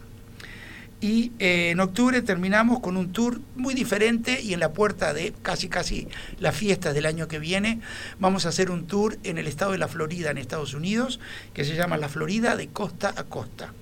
[0.99, 5.31] Y eh, en octubre terminamos con un tour muy diferente y en la puerta de
[5.43, 6.07] casi casi
[6.39, 7.81] la fiesta del año que viene
[8.19, 11.19] vamos a hacer un tour en el estado de la Florida en Estados Unidos
[11.53, 13.73] que se llama La Florida de costa a costa.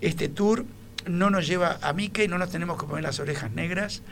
[0.00, 0.64] Este tour
[1.06, 4.02] no nos lleva a Mickey, no nos tenemos que poner las orejas negras,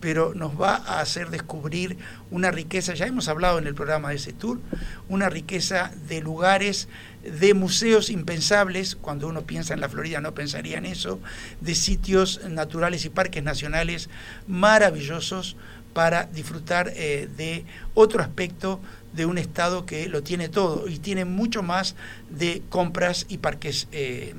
[0.00, 1.98] pero nos va a hacer descubrir
[2.30, 4.60] una riqueza, ya hemos hablado en el programa de ese tour,
[5.08, 6.88] una riqueza de lugares,
[7.22, 11.20] de museos impensables, cuando uno piensa en la Florida no pensaría en eso,
[11.60, 14.08] de sitios naturales y parques nacionales
[14.46, 15.56] maravillosos
[15.92, 18.80] para disfrutar eh, de otro aspecto
[19.12, 21.96] de un estado que lo tiene todo y tiene mucho más
[22.30, 23.88] de compras y parques.
[23.92, 24.34] Eh,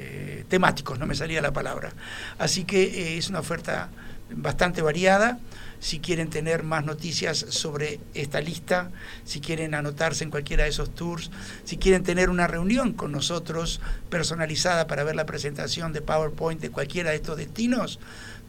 [0.00, 1.92] eh, temáticos, no me salía la palabra.
[2.38, 3.88] Así que eh, es una oferta
[4.30, 5.38] bastante variada.
[5.80, 8.90] Si quieren tener más noticias sobre esta lista,
[9.24, 11.30] si quieren anotarse en cualquiera de esos tours,
[11.64, 16.70] si quieren tener una reunión con nosotros personalizada para ver la presentación de PowerPoint de
[16.70, 17.98] cualquiera de estos destinos,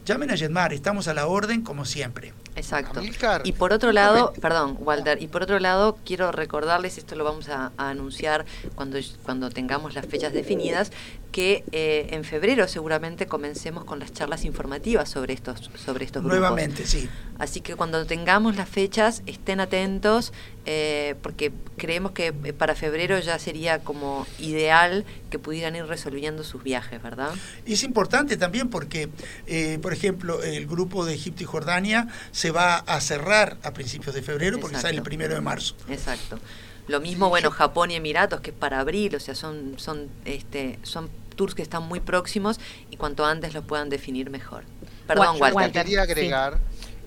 [0.04, 2.32] llamen a Jetmar, estamos a la orden como siempre.
[2.60, 3.00] Exacto.
[3.44, 7.48] Y por otro lado, perdón, Walter, y por otro lado, quiero recordarles, esto lo vamos
[7.48, 8.44] a, anunciar
[8.74, 10.92] cuando, cuando tengamos las fechas definidas,
[11.32, 16.40] que eh, en febrero seguramente comencemos con las charlas informativas sobre estos, sobre estos grupos.
[16.40, 17.08] Nuevamente, sí.
[17.38, 20.32] Así que cuando tengamos las fechas, estén atentos,
[20.66, 26.44] eh, porque creemos que eh, para febrero ya sería como ideal que pudieran ir resolviendo
[26.44, 27.30] sus viajes, ¿verdad?
[27.66, 29.08] Y es importante también porque,
[29.80, 34.22] por ejemplo, el grupo de Egipto y Jordania se va a cerrar a principios de
[34.22, 35.74] febrero porque sale el primero de marzo.
[35.88, 36.38] Exacto.
[36.90, 40.78] Lo mismo, bueno, Japón y Emiratos, que es para abril, o sea, son, son, este,
[40.82, 42.58] son tours que están muy próximos
[42.90, 44.64] y cuanto antes lo puedan definir mejor.
[45.06, 45.70] Perdón, Walter.
[45.70, 46.58] Que quería agregar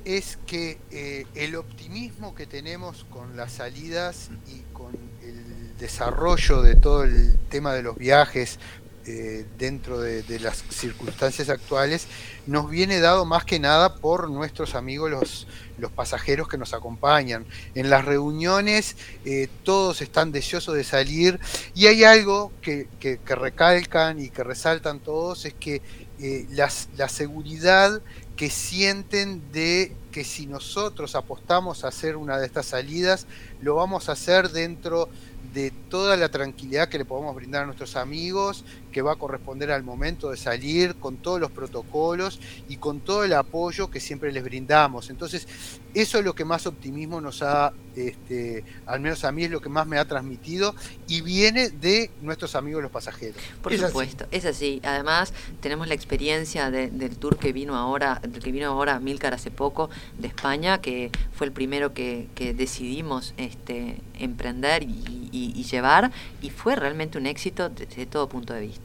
[0.06, 6.76] es que eh, el optimismo que tenemos con las salidas y con el desarrollo de
[6.76, 8.60] todo el tema de los viajes
[9.06, 12.08] eh, dentro de, las circunstancias actuales,
[12.48, 17.46] nos viene dado más que nada por nuestros amigos los, los pasajeros que nos acompañan.
[17.76, 21.38] En las reuniones eh, todos están deseosos de salir
[21.76, 25.82] y hay algo que- que recalcan y que resaltan todos, es que
[26.20, 28.02] eh, la seguridad
[28.36, 33.28] que sienten de que si nosotros apostamos a hacer una de estas salidas,
[33.62, 35.10] lo vamos a hacer dentro
[35.54, 39.72] de toda la tranquilidad que le podemos brindar a nuestros amigos, que va a corresponder
[39.72, 44.32] al momento de salir, con todos los protocolos y con todo el apoyo que siempre
[44.32, 45.10] les brindamos.
[45.10, 45.48] Entonces,
[45.94, 49.60] eso es lo que más optimismo nos ha, este, al menos a mí es lo
[49.62, 50.74] que más me ha transmitido
[51.08, 53.36] y viene de nuestros amigos los pasajeros.
[53.62, 53.90] Por Es así.
[53.90, 54.80] supuesto, es así.
[54.84, 59.34] Además, tenemos la experiencia de- del tour que vino ahora, del que vino ahora Milcar
[59.34, 65.54] hace poco de España, que fue el primero que, que decidimos este, emprender y, y-
[65.56, 68.83] y llevar, y fue realmente un éxito desde todo punto de vista,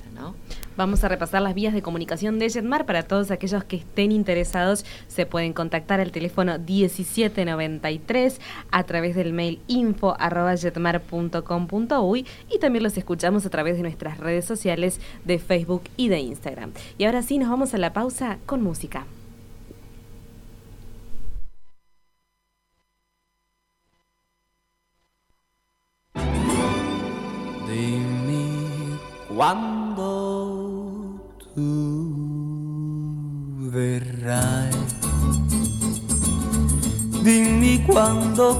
[0.76, 4.84] Vamos a repasar las vías de comunicación de Jetmar para todos aquellos que estén interesados.
[5.08, 10.16] Se pueden contactar al teléfono 1793 a través del mail info
[10.56, 16.20] jetmar.com.uy y también los escuchamos a través de nuestras redes sociales de Facebook y de
[16.20, 16.70] Instagram.
[16.96, 19.04] Y ahora sí, nos vamos a la pausa con música.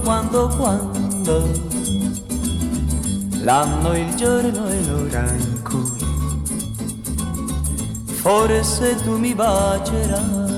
[0.01, 1.49] Quando, quando.
[3.41, 6.07] L'anno, il giorno e l'ora in cui
[8.05, 10.57] forse tu mi bacerai.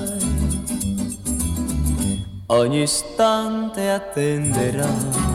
[2.46, 5.30] Ogni istante attenderai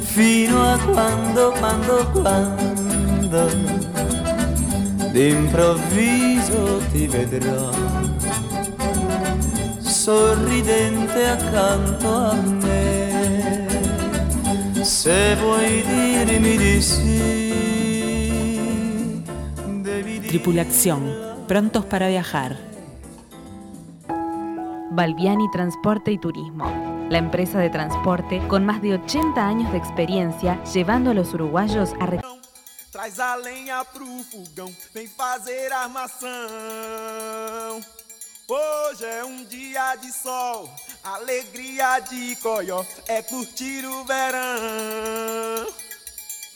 [0.00, 3.48] fino a quando, quando, quando
[5.10, 7.70] d'improvviso ti vedrò
[10.02, 12.90] sorridente accanto a me.
[14.82, 17.22] Se vuoi dirmi di sì,
[19.80, 22.56] devi Tripulación, prontos para viajar.
[24.90, 26.66] Balbiani Transporte y Turismo,
[27.08, 31.94] la empresa de transporte con más de 80 años de experiencia llevando a los uruguayos
[32.00, 32.20] a re-
[32.90, 36.28] Traz a lenha pro fogão, vem fazer armação.
[38.48, 40.68] Hoje é um dia de sol,
[41.04, 45.66] alegria de coió, é curtir o verão.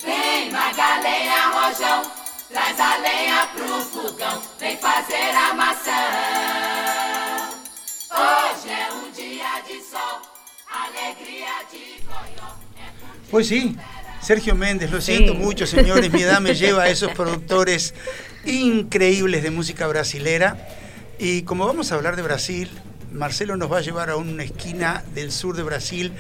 [0.03, 2.03] Vem, Magalhães Rojão,
[2.51, 5.93] traz a lenha pro fogão, vem fazer armação.
[8.11, 10.21] Hoje é um dia de sol,
[10.69, 12.47] alegria de coió.
[13.31, 13.77] Pues sí,
[14.21, 15.39] Sergio Méndez, lo siento Sí.
[15.39, 17.95] mucho, señores, mi edad me lleva a esos productores
[18.45, 20.57] increíbles de música brasilera.
[21.19, 22.69] Y como vamos a hablar de Brasil,
[23.13, 26.13] Marcelo nos va a llevar a una esquina del sur de Brasil,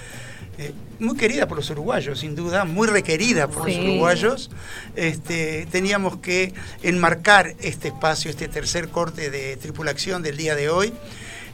[0.58, 3.76] eh, muy querida por los uruguayos, sin duda, muy requerida por Sí.
[3.76, 4.50] los uruguayos.
[4.94, 10.94] Este, teníamos que enmarcar este espacio, este tercer corte de tripulación del día de hoy,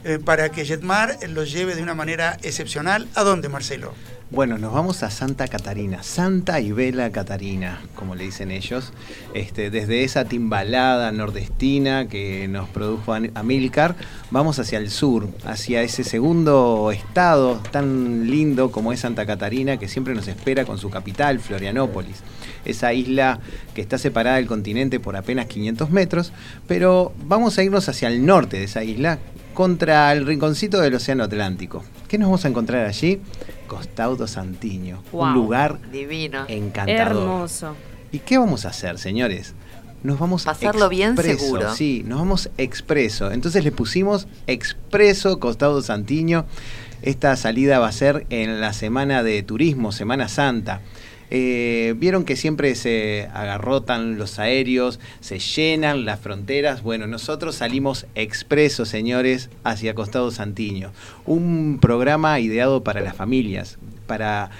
[0.05, 3.09] eh, para que Jetmar lo lleve de una manera excepcional.
[3.15, 3.93] ¿A dónde, Marcelo?
[4.33, 8.91] Bueno, nos vamos a Santa Catarina, Santa y Vela Catarina, como le dicen ellos,
[9.35, 13.95] este, desde esa timbalada nordestina que nos produjo Amílcar,
[14.31, 19.87] vamos hacia el sur, hacia ese segundo estado tan lindo como es Santa Catarina, que
[19.87, 22.23] siempre nos espera con su capital, Florianópolis,
[22.65, 23.39] esa isla
[23.75, 26.33] que está separada del continente por apenas 500 metros,
[26.67, 29.19] pero vamos a irnos hacia el norte de esa isla,
[29.53, 31.83] contra el rinconcito del Océano Atlántico.
[32.07, 33.21] ¿Qué nos vamos a encontrar allí?
[33.67, 35.23] Costaudo Santiño, Wow.
[35.23, 36.45] un lugar Divino.
[36.47, 37.17] encantador.
[37.23, 37.75] Hermoso.
[38.11, 39.53] ¿Y qué vamos a hacer, señores?
[40.03, 41.73] Nos vamos Pasarlo bien seguro.
[41.73, 43.31] Sí, nos vamos expreso.
[43.31, 46.45] Entonces le pusimos expreso Costado Santiño.
[47.01, 50.81] Esta salida va a ser en la semana de turismo, Semana Santa.
[51.35, 56.83] Eh, Vieron que siempre se agarrotan los aéreos, se llenan las fronteras.
[56.83, 60.91] Bueno, nosotros salimos expresos, señores, hacia Costado Santiño.
[61.25, 63.79] Un programa ideado para las familias.
[64.05, 64.51] Para,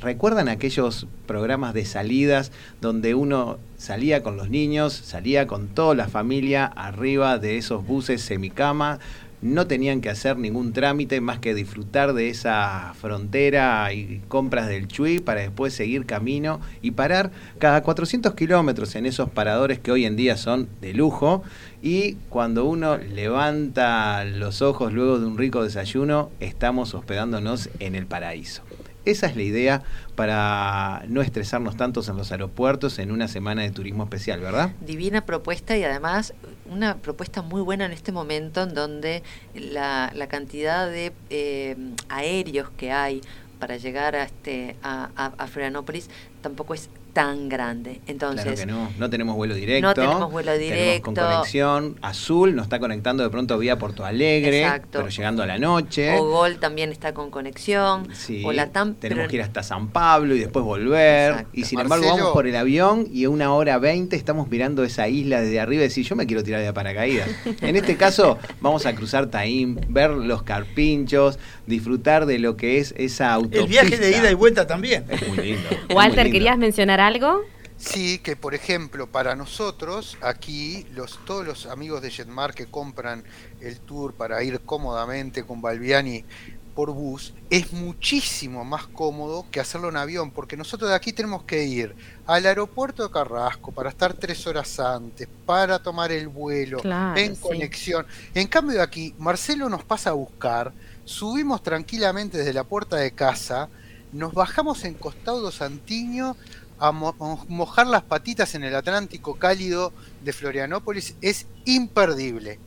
[0.00, 6.08] ¿Recuerdan aquellos programas de salidas donde uno salía con los niños, salía con toda la
[6.08, 8.98] familia arriba de esos buses semicama?
[9.42, 14.88] No tenían que hacer ningún trámite más que disfrutar de esa frontera y compras del
[14.88, 20.04] Chuy para después seguir camino y parar cada 400 kilómetros en esos paradores que hoy
[20.04, 21.42] en día son de lujo.
[21.82, 28.06] Y cuando uno levanta los ojos luego de un rico desayuno, estamos hospedándonos en el
[28.06, 28.62] paraíso.
[29.04, 29.82] Esa es la idea
[30.14, 34.72] para no estresarnos tantos en los aeropuertos en una semana de turismo especial, ¿verdad?
[34.80, 36.34] Divina propuesta y además
[36.70, 39.22] una propuesta muy buena en este momento en donde
[39.54, 41.76] la, cantidad de eh,
[42.08, 43.22] aéreos que hay
[43.58, 46.08] para llegar a, este, a, a- a Florianópolis
[46.42, 48.00] tampoco es tan grande.
[48.06, 49.86] Entonces, claro que no, no tenemos vuelo directo.
[49.88, 51.34] No tenemos vuelo tenemos con directo.
[51.36, 51.96] conexión.
[52.02, 54.98] Azul nos está conectando de pronto vía Porto Alegre, Exacto.
[55.00, 56.16] pero llegando a la noche.
[56.18, 59.88] o Gol también está con conexión, Sí, o Latam, tenemos pero- que ir hasta San
[59.88, 61.30] Pablo y después volver.
[61.32, 61.50] Exacto.
[61.52, 62.22] Y sin embargo Marcelo.
[62.24, 65.80] vamos por el avión y a una hora veinte estamos mirando esa isla desde arriba
[65.82, 67.28] y decir, yo me quiero tirar de paracaídas.
[67.60, 71.38] en este caso vamos a cruzar Taín, ver los carpinchos,
[71.70, 73.62] disfrutar de lo que es esa autopista.
[73.64, 75.06] El viaje de ida y vuelta también.
[75.08, 75.68] Es muy lindo.
[75.88, 76.32] muy Walter, lindo.
[76.32, 77.40] ¿querías mencionar algo?
[77.80, 83.24] Sí, que por ejemplo, para nosotros, aquí, los, todos los amigos de Jetmar que compran
[83.62, 86.26] el tour para ir cómodamente con Balbiani
[86.70, 91.42] por bus, es muchísimo más cómodo que hacerlo en avión, porque nosotros de aquí tenemos
[91.44, 91.94] que ir
[92.26, 97.34] al aeropuerto de Carrasco para estar tres horas antes, para tomar el vuelo, Claro, en
[97.36, 97.42] sí.
[97.42, 98.06] conexión.
[98.34, 100.72] En cambio de aquí, Marcelo nos pasa a buscar,
[101.04, 103.68] subimos tranquilamente desde la puerta de casa,
[104.12, 106.36] nos bajamos en Costado Santiño
[106.78, 109.92] a mo- mo- mojar las patitas en el Atlántico cálido
[110.24, 112.58] de Florianópolis es imperdible.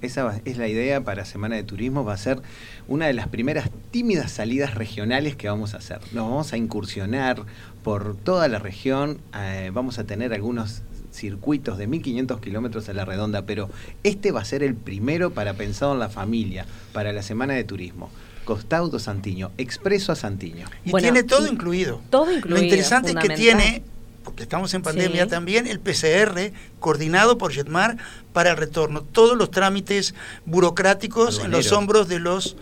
[0.00, 2.40] Esa va- es la idea para Semana de Turismo, va a ser
[2.86, 5.98] una de las primeras tímidas salidas regionales que vamos a hacer.
[6.12, 7.42] Nos vamos a incursionar
[7.82, 10.82] por toda la región, eh, vamos a tener algunos
[11.12, 13.70] circuitos de 1500 kilómetros a la redonda, pero
[14.04, 17.64] este va a ser el primero para pensado en la familia, para la Semana de
[17.64, 18.08] Turismo.
[18.44, 20.66] Costaudo Santiño, expreso a Santiño.
[20.84, 22.00] Y Bueno, tiene todo y- incluido.
[22.08, 22.58] Todo incluido.
[22.58, 23.82] Lo interesante es que tiene,
[24.28, 25.30] porque estamos en pandemia Sí.
[25.30, 27.96] también, el PCR coordinado por Jetmar
[28.34, 29.00] para el retorno.
[29.02, 30.14] Todos los trámites
[30.44, 32.54] burocráticos en los hombros de los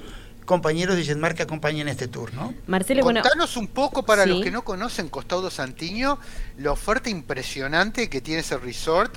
[0.45, 2.55] compañeros de Jetmar que acompañan este tour, ¿no?
[2.69, 4.29] Marcelo, bueno, Contanos un poco para sí.
[4.31, 6.21] los que no conocen Costado Santiño,
[6.59, 9.13] la oferta impresionante que tiene ese resort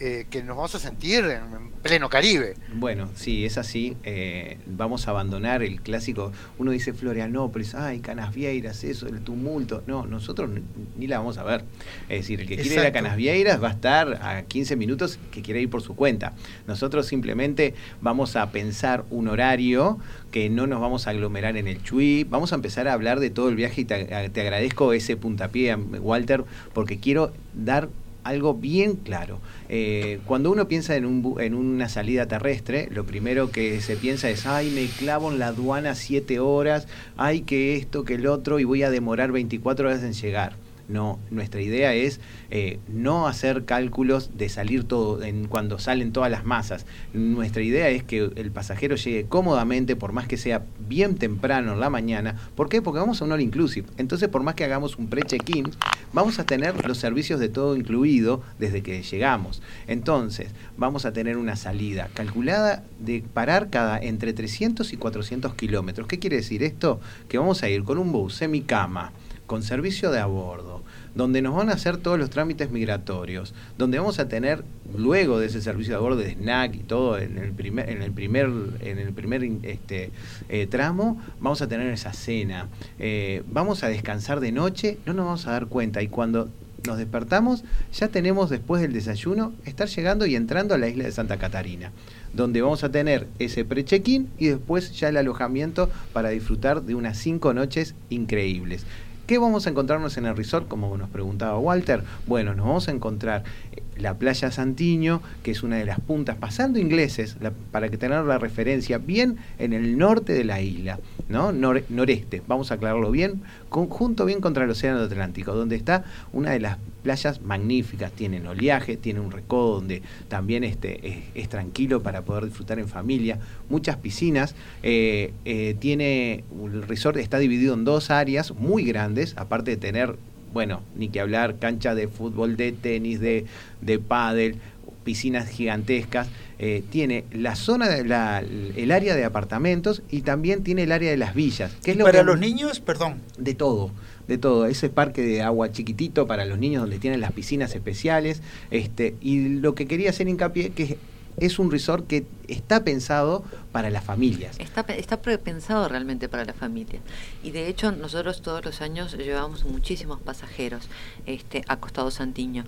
[0.00, 2.54] eh, que nos vamos a sentir en, en pleno Caribe.
[2.74, 3.96] Bueno, sí, es así.
[4.04, 6.32] eh, vamos a abandonar el clásico.
[6.58, 9.82] Uno dice Florianópolis, ay, Canas Vieiras, eso, el tumulto.
[9.86, 10.50] No, nosotros
[10.96, 11.64] ni, la vamos a ver.
[12.08, 12.98] Es decir, el que quiere ir a Exacto.
[12.98, 16.32] Canas Vieiras va a estar a 15 minutos que quiere ir por su cuenta.
[16.66, 19.98] Nosotros simplemente vamos a pensar un horario
[20.30, 22.24] que no nos vamos a aglomerar en el Chuy.
[22.24, 25.76] Vamos a empezar a hablar de todo el viaje y te, te agradezco ese puntapié,
[25.76, 27.88] Walter, porque quiero dar
[28.24, 29.38] algo bien claro.
[29.68, 34.28] Eh, cuando uno piensa en, un, en una salida terrestre, lo primero que se piensa
[34.30, 36.86] es, ay, me clavo en la aduana siete horas,
[37.16, 40.63] ay, que esto, que el otro, y voy a demorar 24 horas en llegar.
[40.88, 42.20] No, nuestra idea es
[42.50, 46.84] eh, no hacer cálculos de salir todo en cuando salen todas las masas.
[47.14, 51.80] Nuestra idea es que el pasajero llegue cómodamente, por más que sea bien temprano en
[51.80, 52.36] la mañana.
[52.54, 52.82] ¿Por qué?
[52.82, 53.88] Porque vamos a un all inclusive.
[53.96, 55.70] Entonces, por más que hagamos un pre-check-in,
[56.12, 59.62] vamos a tener los servicios de todo incluido desde que llegamos.
[59.86, 66.06] Entonces, vamos a tener una salida calculada de parar cada entre 300 y 400 kilómetros.
[66.06, 67.00] ¿Qué quiere decir esto?
[67.28, 69.12] Que vamos a ir con un bus semicama,
[69.46, 70.82] con servicio de a bordo,
[71.14, 74.64] donde nos van a hacer todos los trámites migratorios, donde vamos a tener
[74.96, 78.02] luego de ese servicio de a bordo de snack y todo en el primer en
[78.02, 80.10] el primer en el primer este
[80.48, 82.68] eh, tramo vamos a tener esa cena
[82.98, 86.48] Eh, vamos a descansar de noche no nos vamos a dar cuenta y cuando
[86.86, 91.12] nos despertamos ya tenemos después del desayuno estar llegando y entrando a la isla de
[91.12, 91.92] Santa Catarina
[92.34, 97.16] donde vamos a tener ese pre-check-in y después ya el alojamiento para disfrutar de unas
[97.18, 98.84] cinco noches increíbles.
[99.26, 100.68] ¿Qué vamos a encontrarnos en el resort?
[100.68, 102.02] Como nos preguntaba Walter.
[102.26, 106.36] Bueno, nos vamos a encontrar eh, la playa Santiño, que es una de las puntas,
[106.36, 110.98] pasando ingleses, la- para que tener la referencia, bien en el norte de la isla,
[111.30, 111.52] ¿no?
[111.52, 116.04] Nor- noreste, vamos a aclararlo bien, con- junto bien contra el Océano Atlántico, donde está
[116.34, 121.48] una de las playas magníficas, tienen oleaje, tiene un recodo donde también este, es, es
[121.48, 123.38] tranquilo para poder disfrutar en familia,
[123.68, 129.72] muchas piscinas, eh, eh, tiene, el resort está dividido en dos áreas muy grandes, aparte
[129.72, 130.16] de tener,
[130.52, 133.44] bueno, ni que hablar, cancha de fútbol, de tenis, de,
[133.82, 134.56] de pádel,
[135.04, 136.28] piscinas gigantescas,
[136.58, 141.10] eh, tiene la zona, de la, el área de apartamentos y también tiene el área
[141.10, 141.72] de las villas.
[141.84, 143.90] que es lo Para que- los niños, perdón, de todo,
[144.28, 144.66] de todo.
[144.66, 148.40] Ese parque de agua chiquitito para los niños donde tienen las piscinas especiales.
[148.70, 150.98] Este, y lo que quería hacer hincapié que
[151.36, 154.56] es un resort que está pensado para las familias.
[154.60, 157.00] Está, pensado realmente para la familia.
[157.42, 160.88] Y de hecho, nosotros todos los años llevamos muchísimos pasajeros
[161.26, 162.64] este, a Costado Santiño.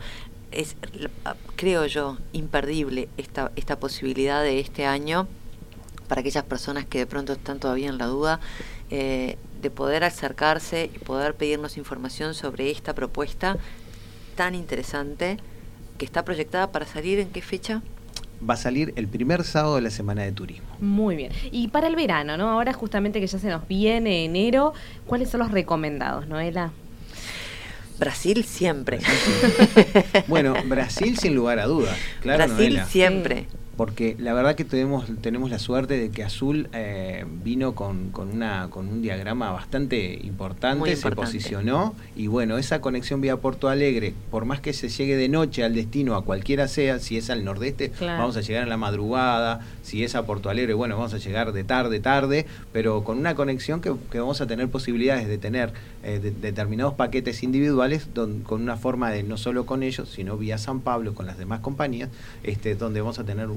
[0.52, 5.26] Es, la- creo yo, imperdible esta, esta posibilidad de este año
[6.08, 8.40] para aquellas personas que de pronto están todavía en la duda.
[8.90, 13.56] eh, de poder acercarse y poder pedirnos información sobre esta propuesta
[14.36, 15.38] tan interesante
[15.98, 17.82] que está proyectada para salir en qué fecha?
[18.48, 20.66] Va a salir el primer sábado de la semana de turismo.
[20.78, 21.32] Muy bien.
[21.50, 22.48] Y para el verano, ¿no?
[22.50, 24.74] Ahora justamente que ya se nos viene enero,
[25.06, 26.70] ¿cuáles son los recomendados, Noela?
[27.98, 29.00] Brasil siempre.
[30.28, 31.96] Bueno, Brasil sin lugar a dudas.
[32.20, 33.46] Claro, Brasil siempre.
[33.76, 38.30] Porque la verdad que tenemos, tenemos la suerte de que Azul eh, vino con, con,
[38.30, 44.14] una, con un diagrama bastante importante, se posicionó y bueno, esa conexión vía Porto Alegre,
[44.30, 47.44] por más que se llegue de noche al destino, a cualquiera sea, si es al
[47.44, 48.20] nordeste, Claro.
[48.22, 51.52] vamos a llegar en la madrugada, si es a Porto Alegre, bueno, vamos a llegar
[51.52, 55.72] de tarde, tarde, pero con una conexión que, que vamos a tener posibilidades de tener
[56.02, 60.38] eh, de- determinados paquetes individuales don- con una forma de no solo con ellos, sino
[60.38, 62.08] vía San Pablo, con las demás compañías,
[62.42, 63.48] este, donde vamos a tener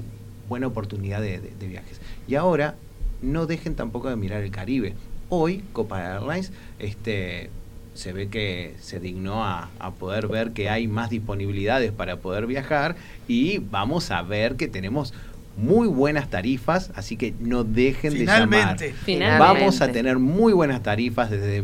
[0.49, 2.01] buena oportunidad de, de- de viajes.
[2.27, 2.75] Y ahora,
[3.21, 4.95] no dejen tampoco de mirar el Caribe.
[5.29, 7.49] Hoy, Copa Airlines, este,
[7.93, 12.47] se ve que se dignó a, a poder ver que hay más disponibilidades para poder
[12.47, 12.95] viajar
[13.27, 15.13] y vamos a ver que tenemos
[15.57, 18.47] muy buenas tarifas, así que no dejen de llamar.
[18.47, 18.93] Finalmente.
[19.03, 19.39] Finalmente.
[19.43, 21.63] Vamos a tener muy buenas tarifas desde,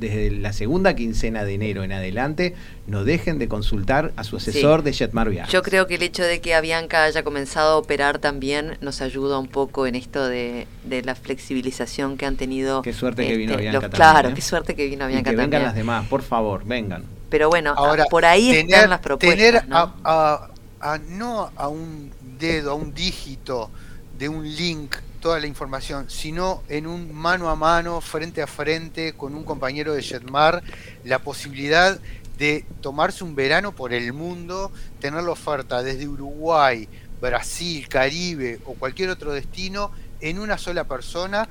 [0.00, 2.54] desde la segunda quincena de enero en adelante.
[2.86, 4.84] No dejen de consultar a su asesor Sí.
[4.86, 5.52] de Jetmar Viajes.
[5.52, 9.38] Yo creo que el hecho de que Avianca haya comenzado a operar también nos ayuda
[9.38, 12.82] un poco en esto de, de la flexibilización que han tenido.
[12.82, 14.34] Qué suerte que vino este, Avianca los- también, Claro, ¿eh?
[14.34, 17.04] qué suerte que vino y Avianca que vengan las demás, por favor, vengan.
[17.28, 19.36] Pero bueno, Ahora, ah, por ahí tener, están las propuestas.
[19.38, 19.76] tener ¿no?
[19.76, 23.70] a, a- a- no a un dedo, a un dígito
[24.18, 29.12] de un link toda la información, sino en un mano a mano, frente a frente,
[29.12, 30.62] con un compañero de Jetmar,
[31.04, 32.00] la posibilidad
[32.38, 36.88] de tomarse un verano por el mundo, tener la oferta desde Uruguay,
[37.20, 41.48] Brasil, Caribe o cualquier otro destino en una sola persona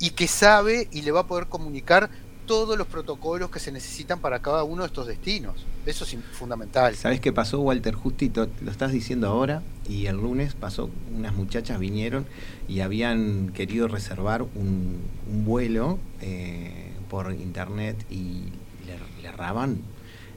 [0.00, 2.10] y que sabe y le va a poder comunicar
[2.46, 5.54] todos los protocolos que se necesitan para cada uno de estos destinos.
[5.86, 6.94] Eso es fundamental.
[6.96, 7.94] ¿Sabes qué pasó, Walter?
[7.94, 12.26] Justito, lo estás diciendo ahora, y el lunes pasó, unas muchachas vinieron
[12.68, 15.00] y habían querido reservar un,
[15.44, 18.44] vuelo eh, por internet y
[18.86, 19.78] le, le erraban.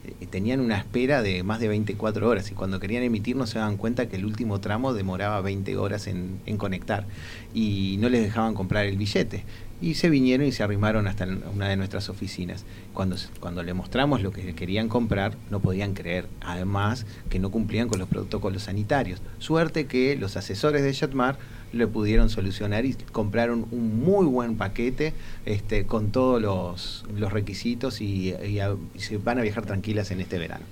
[0.05, 3.59] eh, Tenían una espera de más de 24 horas y cuando querían emitir no se
[3.59, 7.05] daban cuenta que el último tramo demoraba 20 horas en conectar
[7.53, 9.43] y no les dejaban comprar el billete.
[9.85, 12.65] Y se vinieron y se arrimaron hasta una de nuestras oficinas.
[12.91, 16.27] Cuando, cuando le mostramos lo que querían comprar, no podían creer.
[16.41, 19.21] Además, que no cumplían con los protocolos sanitarios.
[19.37, 21.37] Suerte que los asesores de Jetmar
[21.75, 25.13] le pudieron solucionar y compraron un muy buen paquete
[25.45, 30.09] este, con todos los, los requisitos y, y a- y se van a viajar tranquilas
[30.11, 30.63] en este verano.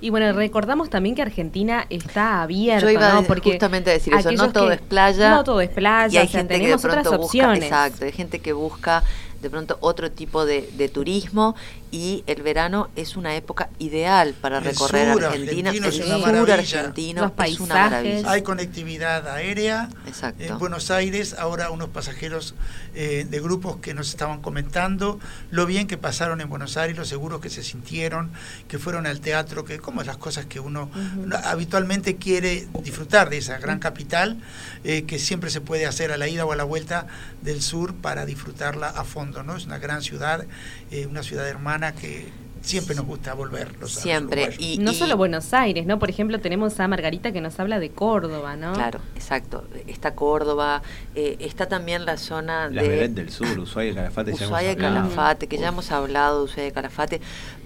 [0.00, 3.24] Y bueno, recordamos también que Argentina está abierta, Yo iba ¿no?
[3.24, 5.30] Porque justamente a decir eso, no todo que- es playa.
[5.30, 7.62] No todo es playa, y hay o sea, gente que de otras busca, opciones.
[7.64, 9.02] exacto, hay gente que busca
[9.42, 11.54] de pronto otro tipo de, de turismo
[11.90, 15.68] y el verano es una época ideal para El recorrer sur Argentina.
[15.70, 17.90] argentino el sur argentino Los es una paisajes.
[17.90, 18.30] maravilla.
[18.30, 19.90] Hay conectividad aérea.
[20.06, 20.42] Exacto.
[20.44, 22.54] En Buenos Aires, ahora unos pasajeros
[22.94, 25.18] eh, de grupos que nos estaban comentando
[25.50, 28.30] lo bien que pasaron en Buenos Aires, lo seguros que se sintieron,
[28.68, 33.38] que fueron al teatro, que como las cosas que uno no- habitualmente quiere disfrutar de
[33.38, 34.38] esa gran capital,
[34.84, 37.06] eh, que siempre se puede hacer a la ida o a la vuelta
[37.42, 39.56] del sur para disfrutarla a fondo, ¿no?
[39.56, 40.44] Es una gran ciudad,
[40.90, 42.28] eh, una ciudad hermana que
[42.62, 43.76] siempre nos gusta volver.
[43.80, 44.54] Los, Siempre.
[44.58, 45.98] Y, No solo Buenos Aires, ¿no?
[45.98, 48.72] Por ejemplo, tenemos a Margarita que nos habla de Córdoba, ¿no?
[48.72, 49.64] Claro, exacto.
[49.86, 50.82] Está Córdoba,
[51.14, 52.88] eh, está también la zona Las de...
[52.88, 54.76] Vedet del Sur, Ushuaia y Calafate Ushuaia y.
[54.76, 57.20] Calafate, que ya hemos hablado de Ushuaia y Calafate,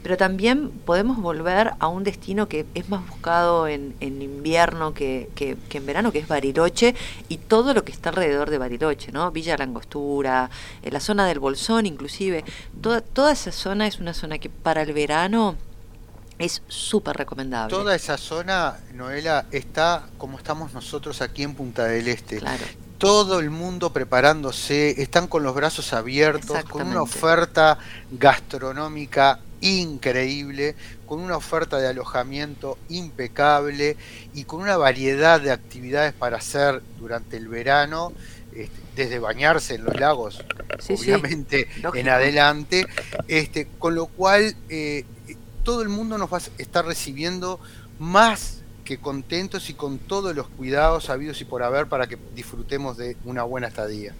[0.06, 5.28] pero también podemos volver a un destino que es más buscado en, en invierno que,
[5.34, 6.94] que- que en verano, que es Bariloche,
[7.28, 9.32] y todo lo que está alrededor de Bariloche, ¿no?
[9.32, 10.48] Villa Langostura,
[10.84, 12.44] eh, la zona del Bolsón inclusive,
[12.80, 15.56] toda, toda esa zona es una zona que para el verano
[16.38, 17.76] es súper recomendable.
[17.76, 22.38] Toda esa zona, Noela, está como estamos nosotros aquí en Punta del Este.
[22.38, 22.62] Claro.
[22.98, 27.76] Todo el mundo preparándose, están con los brazos abiertos, con una oferta
[28.12, 30.74] gastronómica increíble,
[31.06, 33.96] con una oferta de alojamiento impecable
[34.34, 38.12] y con una variedad de actividades para hacer durante el verano,
[38.54, 40.42] este, desde bañarse en los lagos,
[40.80, 42.86] Sí, sí, obviamente en adelante,
[43.28, 45.04] este, con lo cual eh,
[45.62, 47.60] todo el mundo nos va a estar recibiendo
[47.98, 52.96] más que contentos y con todos los cuidados habidos y por haber para que disfrutemos
[52.96, 54.14] de una buena estadía.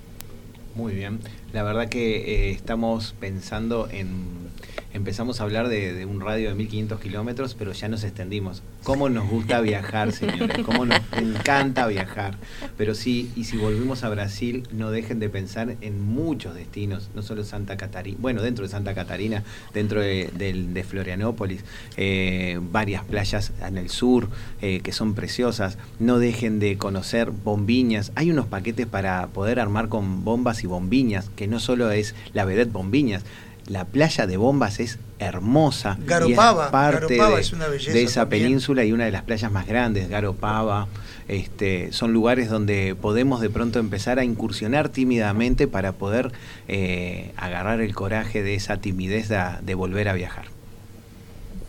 [0.74, 1.20] Muy bien.
[1.52, 4.50] La verdad que eh, estamos pensando en,
[4.96, 8.62] empezamos a hablar de, un radio de 1500 kilómetros, pero ya nos extendimos.
[8.82, 10.58] ¿Cómo nos gusta viajar, señores?
[10.64, 12.36] ¿Cómo nos encanta viajar?
[12.76, 17.22] Pero sí, y si volvemos a Brasil, no dejen de pensar en muchos destinos, no
[17.22, 19.44] solo Santa Catarina, bueno, dentro de Santa Catarina,
[19.74, 21.64] dentro de, de Florianópolis,
[21.96, 24.28] eh, varias playas en el sur
[24.62, 25.78] eh, que son preciosas.
[25.98, 28.12] No dejen de conocer bombiñas.
[28.14, 32.44] Hay unos paquetes para poder armar con bombas y bombiñas, que no solo es la
[32.44, 33.24] vedette bombiñas.
[33.66, 35.96] La playa de bombas es hermosa.
[35.98, 38.44] y es Garopaba, parte Garopaba de, es una belleza de esa también.
[38.44, 40.86] península y una de las playas más grandes, Garopaba.
[41.28, 46.30] Este, son lugares donde podemos de pronto empezar a incursionar tímidamente para poder
[46.68, 50.55] eh, agarrar el coraje de esa timidez de, de volver a viajar.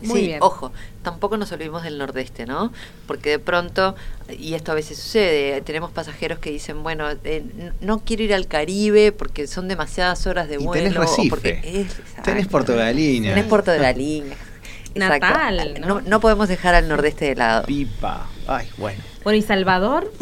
[0.00, 0.38] Muy sí, bien.
[0.42, 0.72] ojo,
[1.02, 2.72] tampoco nos olvidemos del nordeste, ¿no?
[3.06, 3.96] Porque de pronto,
[4.38, 7.44] y esto a veces sucede, tenemos pasajeros que dicen, bueno, eh,
[7.80, 10.84] no quiero ir al Caribe porque son demasiadas horas de Y vuelo.
[10.84, 12.48] tenés o Recife, porque es, tenés exacto.
[12.50, 14.36] Puerto Galina, Tenés Puerto de la Línea.
[14.94, 15.26] Exacto.
[15.26, 15.86] Natal, ¿no?
[15.86, 17.64] no, no podemos dejar al nordeste de lado.
[17.66, 18.26] Pipa.
[18.46, 19.00] Ay, bueno.
[19.22, 20.12] Bueno, ¿y Salvador?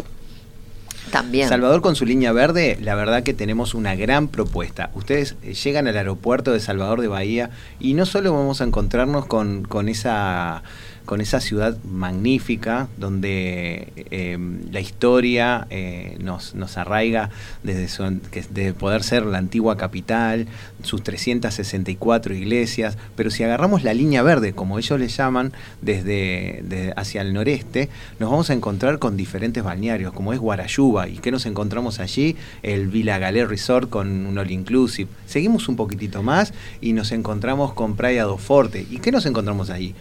[1.49, 4.91] Salvador con su línea verde, la verdad que tenemos una gran propuesta.
[4.95, 7.51] Ustedes eh, llegan al aeropuerto de Salvador de Bahía
[7.81, 10.62] y no solo vamos a encontrarnos con, con esa
[11.07, 14.36] con esa ciudad magnífica donde eh,
[14.70, 17.30] la historia eh, nos, nos arraiga
[17.62, 20.46] desde su- que- de poder ser la antigua capital,
[20.82, 26.92] sus 364 iglesias, pero si agarramos la línea verde, como ellos le llaman, desde, de-
[26.96, 27.88] hacia el noreste,
[28.18, 31.09] nos vamos a encontrar con diferentes balnearios, como es Guarayuba.
[31.09, 32.36] ¿Y qué nos encontramos allí?
[32.62, 35.09] El Villa Galé Resort con un all inclusive.
[35.26, 38.84] Seguimos un poquitito más y nos encontramos con Praia do Forte.
[38.90, 39.94] ¿Y qué nos encontramos allí?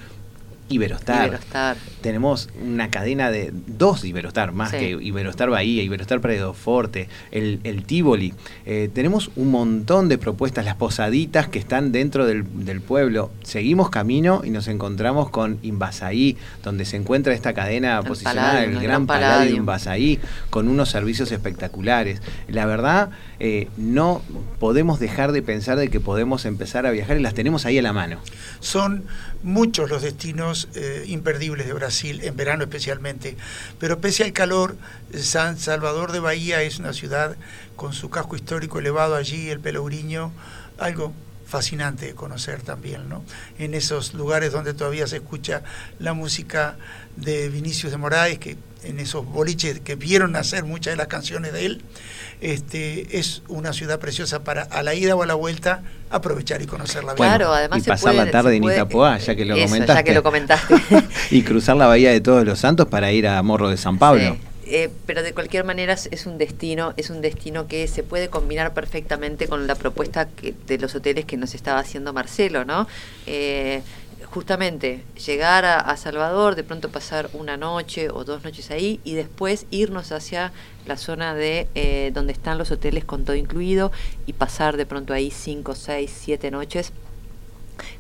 [0.70, 1.28] Iberostar.
[1.28, 1.78] Iberostar.
[2.02, 4.78] Tenemos una cadena de dos Iberostar, más Sí.
[4.78, 8.34] que Iberostar Bahía, Iberostar do Forte, el, el Tivoli.
[8.66, 13.32] Eh, tenemos un montón de propuestas, las posaditas que están dentro del, del pueblo.
[13.44, 18.72] Seguimos camino y nos encontramos con Invasaí, donde se encuentra esta cadena El posicionada, Palladium,
[18.72, 19.58] el el Gran Gran Palladium.
[19.58, 22.22] Invasaí, con unos servicios espectaculares.
[22.48, 23.10] La verdad,
[23.40, 24.22] eh, no
[24.60, 27.82] podemos dejar de pensar de que podemos empezar a viajar y las tenemos ahí a
[27.82, 28.18] la mano.
[28.60, 29.04] Son
[29.44, 33.38] muchos los destinos eh, imperdibles de Brasil, en verano especialmente.
[33.80, 34.78] Pero pese al calor,
[35.18, 37.36] San Salvador de Bahía es una ciudad
[37.76, 40.32] con su casco histórico elevado allí, el Pelourinho,
[40.78, 41.14] algo
[41.46, 43.24] fascinante de conocer también, ¿no?
[43.60, 45.64] En esos lugares donde todavía se escucha
[46.00, 46.76] la música
[47.16, 51.52] de Vinicius de Moraes, que en esos boliches que vieron nacer muchas de las canciones
[51.54, 51.82] de él,
[52.42, 56.66] este, es una ciudad preciosa para a la ida o a la vuelta aprovechar y
[56.66, 57.28] conocerla bien.
[57.30, 59.66] Claro, además y se pasar puede- la tarde en puede- Itapoá, ya que lo Eso,
[59.68, 60.00] comentaste.
[60.00, 60.76] ya que lo comentaste.
[61.32, 64.34] y cruzar la bahía de Todos los Santos para ir a Morro de San Pablo.
[64.36, 68.04] Sí, eh, pero de cualquier manera es- es un destino, es un destino que se
[68.04, 72.66] puede combinar perfectamente con la propuesta que, de los hoteles que nos estaba haciendo Marcelo,
[72.66, 72.88] ¿no?
[73.28, 73.82] Eh,
[74.26, 79.14] justamente llegar a, a Salvador, de pronto pasar una noche o dos noches ahí y
[79.14, 80.52] después irnos hacia
[80.86, 83.92] la zona de eh, donde están los hoteles con todo incluido
[84.26, 86.92] y pasar de pronto ahí cinco, seis, siete noches.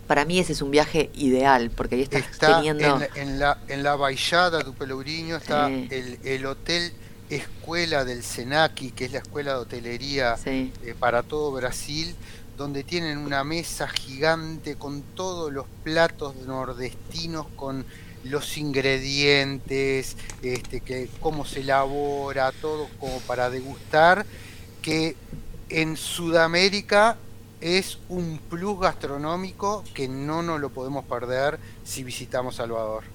[0.07, 3.57] Para mí ese es un viaje ideal porque ahí estás Está teniendo en, en la,
[3.67, 6.93] en la Baixada do Pelourinho, está el, el hotel
[7.29, 10.71] Escuela del Senaki, que es la escuela de hotelería Sí.
[10.83, 12.15] eh, para todo Brasil,
[12.57, 17.85] donde tienen una mesa gigante con todos los platos nordestinos, con
[18.23, 24.25] los ingredientes, este, que cómo se elabora, todo como para degustar,
[24.81, 25.15] que
[25.69, 27.17] en Sudamérica
[27.61, 33.14] es un plus gastronómico que no nos lo podemos perder si visitamos Salvador.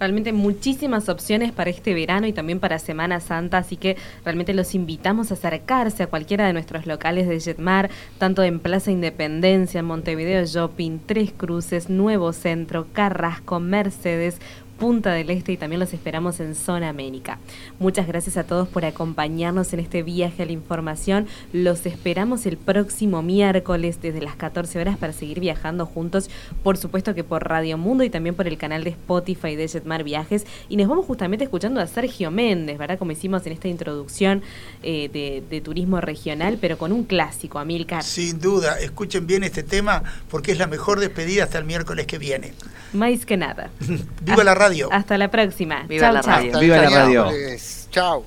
[0.00, 4.74] Realmente muchísimas opciones para este verano y también para Semana Santa, así que realmente los
[4.74, 9.84] invitamos a acercarse a cualquiera de nuestros locales de Jetmar, tanto en Plaza Independencia, en
[9.84, 14.40] Montevideo Shopping, Tres Cruces, Nuevo Centro, Carrasco, Mercedes,
[14.80, 17.38] Punta del Este y también los esperamos en Zona América.
[17.78, 21.26] Muchas gracias a todos por acompañarnos en este viaje a la información.
[21.52, 26.30] Los esperamos el próximo miércoles desde las 14 horas para seguir viajando juntos,
[26.62, 30.02] por supuesto que por Radio Mundo y también por el canal de Spotify de Jetmar
[30.02, 30.46] Viajes.
[30.70, 32.98] Y nos vamos justamente escuchando a Sergio Méndez, ¿verdad?
[32.98, 34.40] Como hicimos en esta introducción
[34.82, 38.02] eh, de, de turismo regional, pero con un clásico, Amilcar.
[38.02, 42.16] Sin duda, escuchen bien este tema porque es la mejor despedida hasta el miércoles que
[42.16, 42.54] viene.
[42.94, 43.70] Más que nada.
[44.22, 44.69] Viva la radio.
[44.90, 45.84] Hasta la próxima.
[45.88, 46.30] Viva Chau, la chau.
[46.32, 46.48] radio.
[46.48, 47.26] Hasta Viva la radio.
[47.90, 48.24] Chao.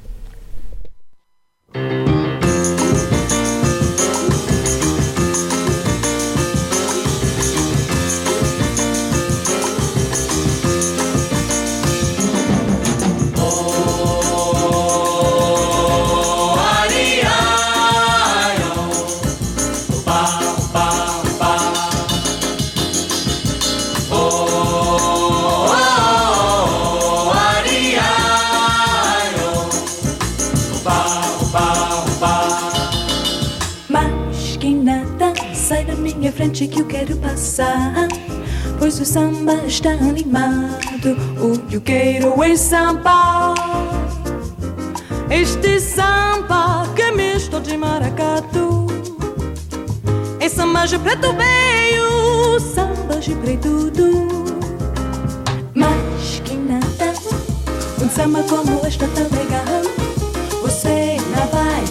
[36.63, 38.07] Frente que eu quero passar.
[38.79, 43.53] Pois o samba está animado, o que eu quero é samba.
[45.29, 48.87] Este samba que é misto de maracatu.
[50.39, 54.23] É samba de preto veio, samba de preto do.
[55.73, 57.13] Mas que nada,
[58.01, 59.83] um samba como este tá legal.
[60.61, 61.82] Você não vai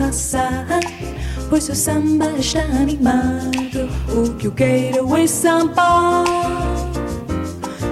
[0.00, 0.66] passar.
[1.50, 3.50] Pois o samba está animado.
[4.08, 6.24] O que eu quero é samba.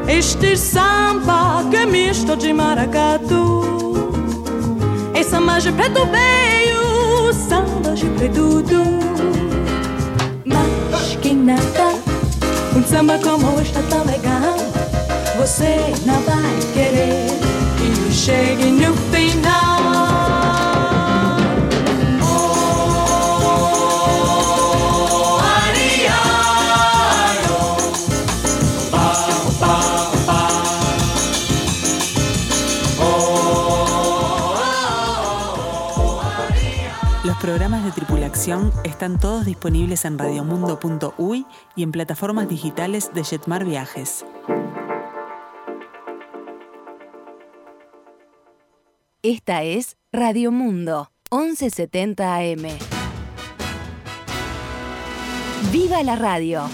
[0.09, 4.09] Este samba que é misto de maracatu.
[5.13, 8.85] É samba de preto veio, samba de preto do.
[10.47, 11.89] Mas que nada,
[12.75, 14.57] um samba como este tão legal.
[15.39, 17.29] Você não vai querer
[17.77, 19.18] que eu chegue no final.
[37.89, 44.26] De tripulación están todos disponibles en radiomundo.uy y en plataformas digitales de Jetmar Viajes.
[49.22, 52.78] Esta es Radio Mundo, 1170 AM.
[55.72, 56.68] ¡Viva la radio!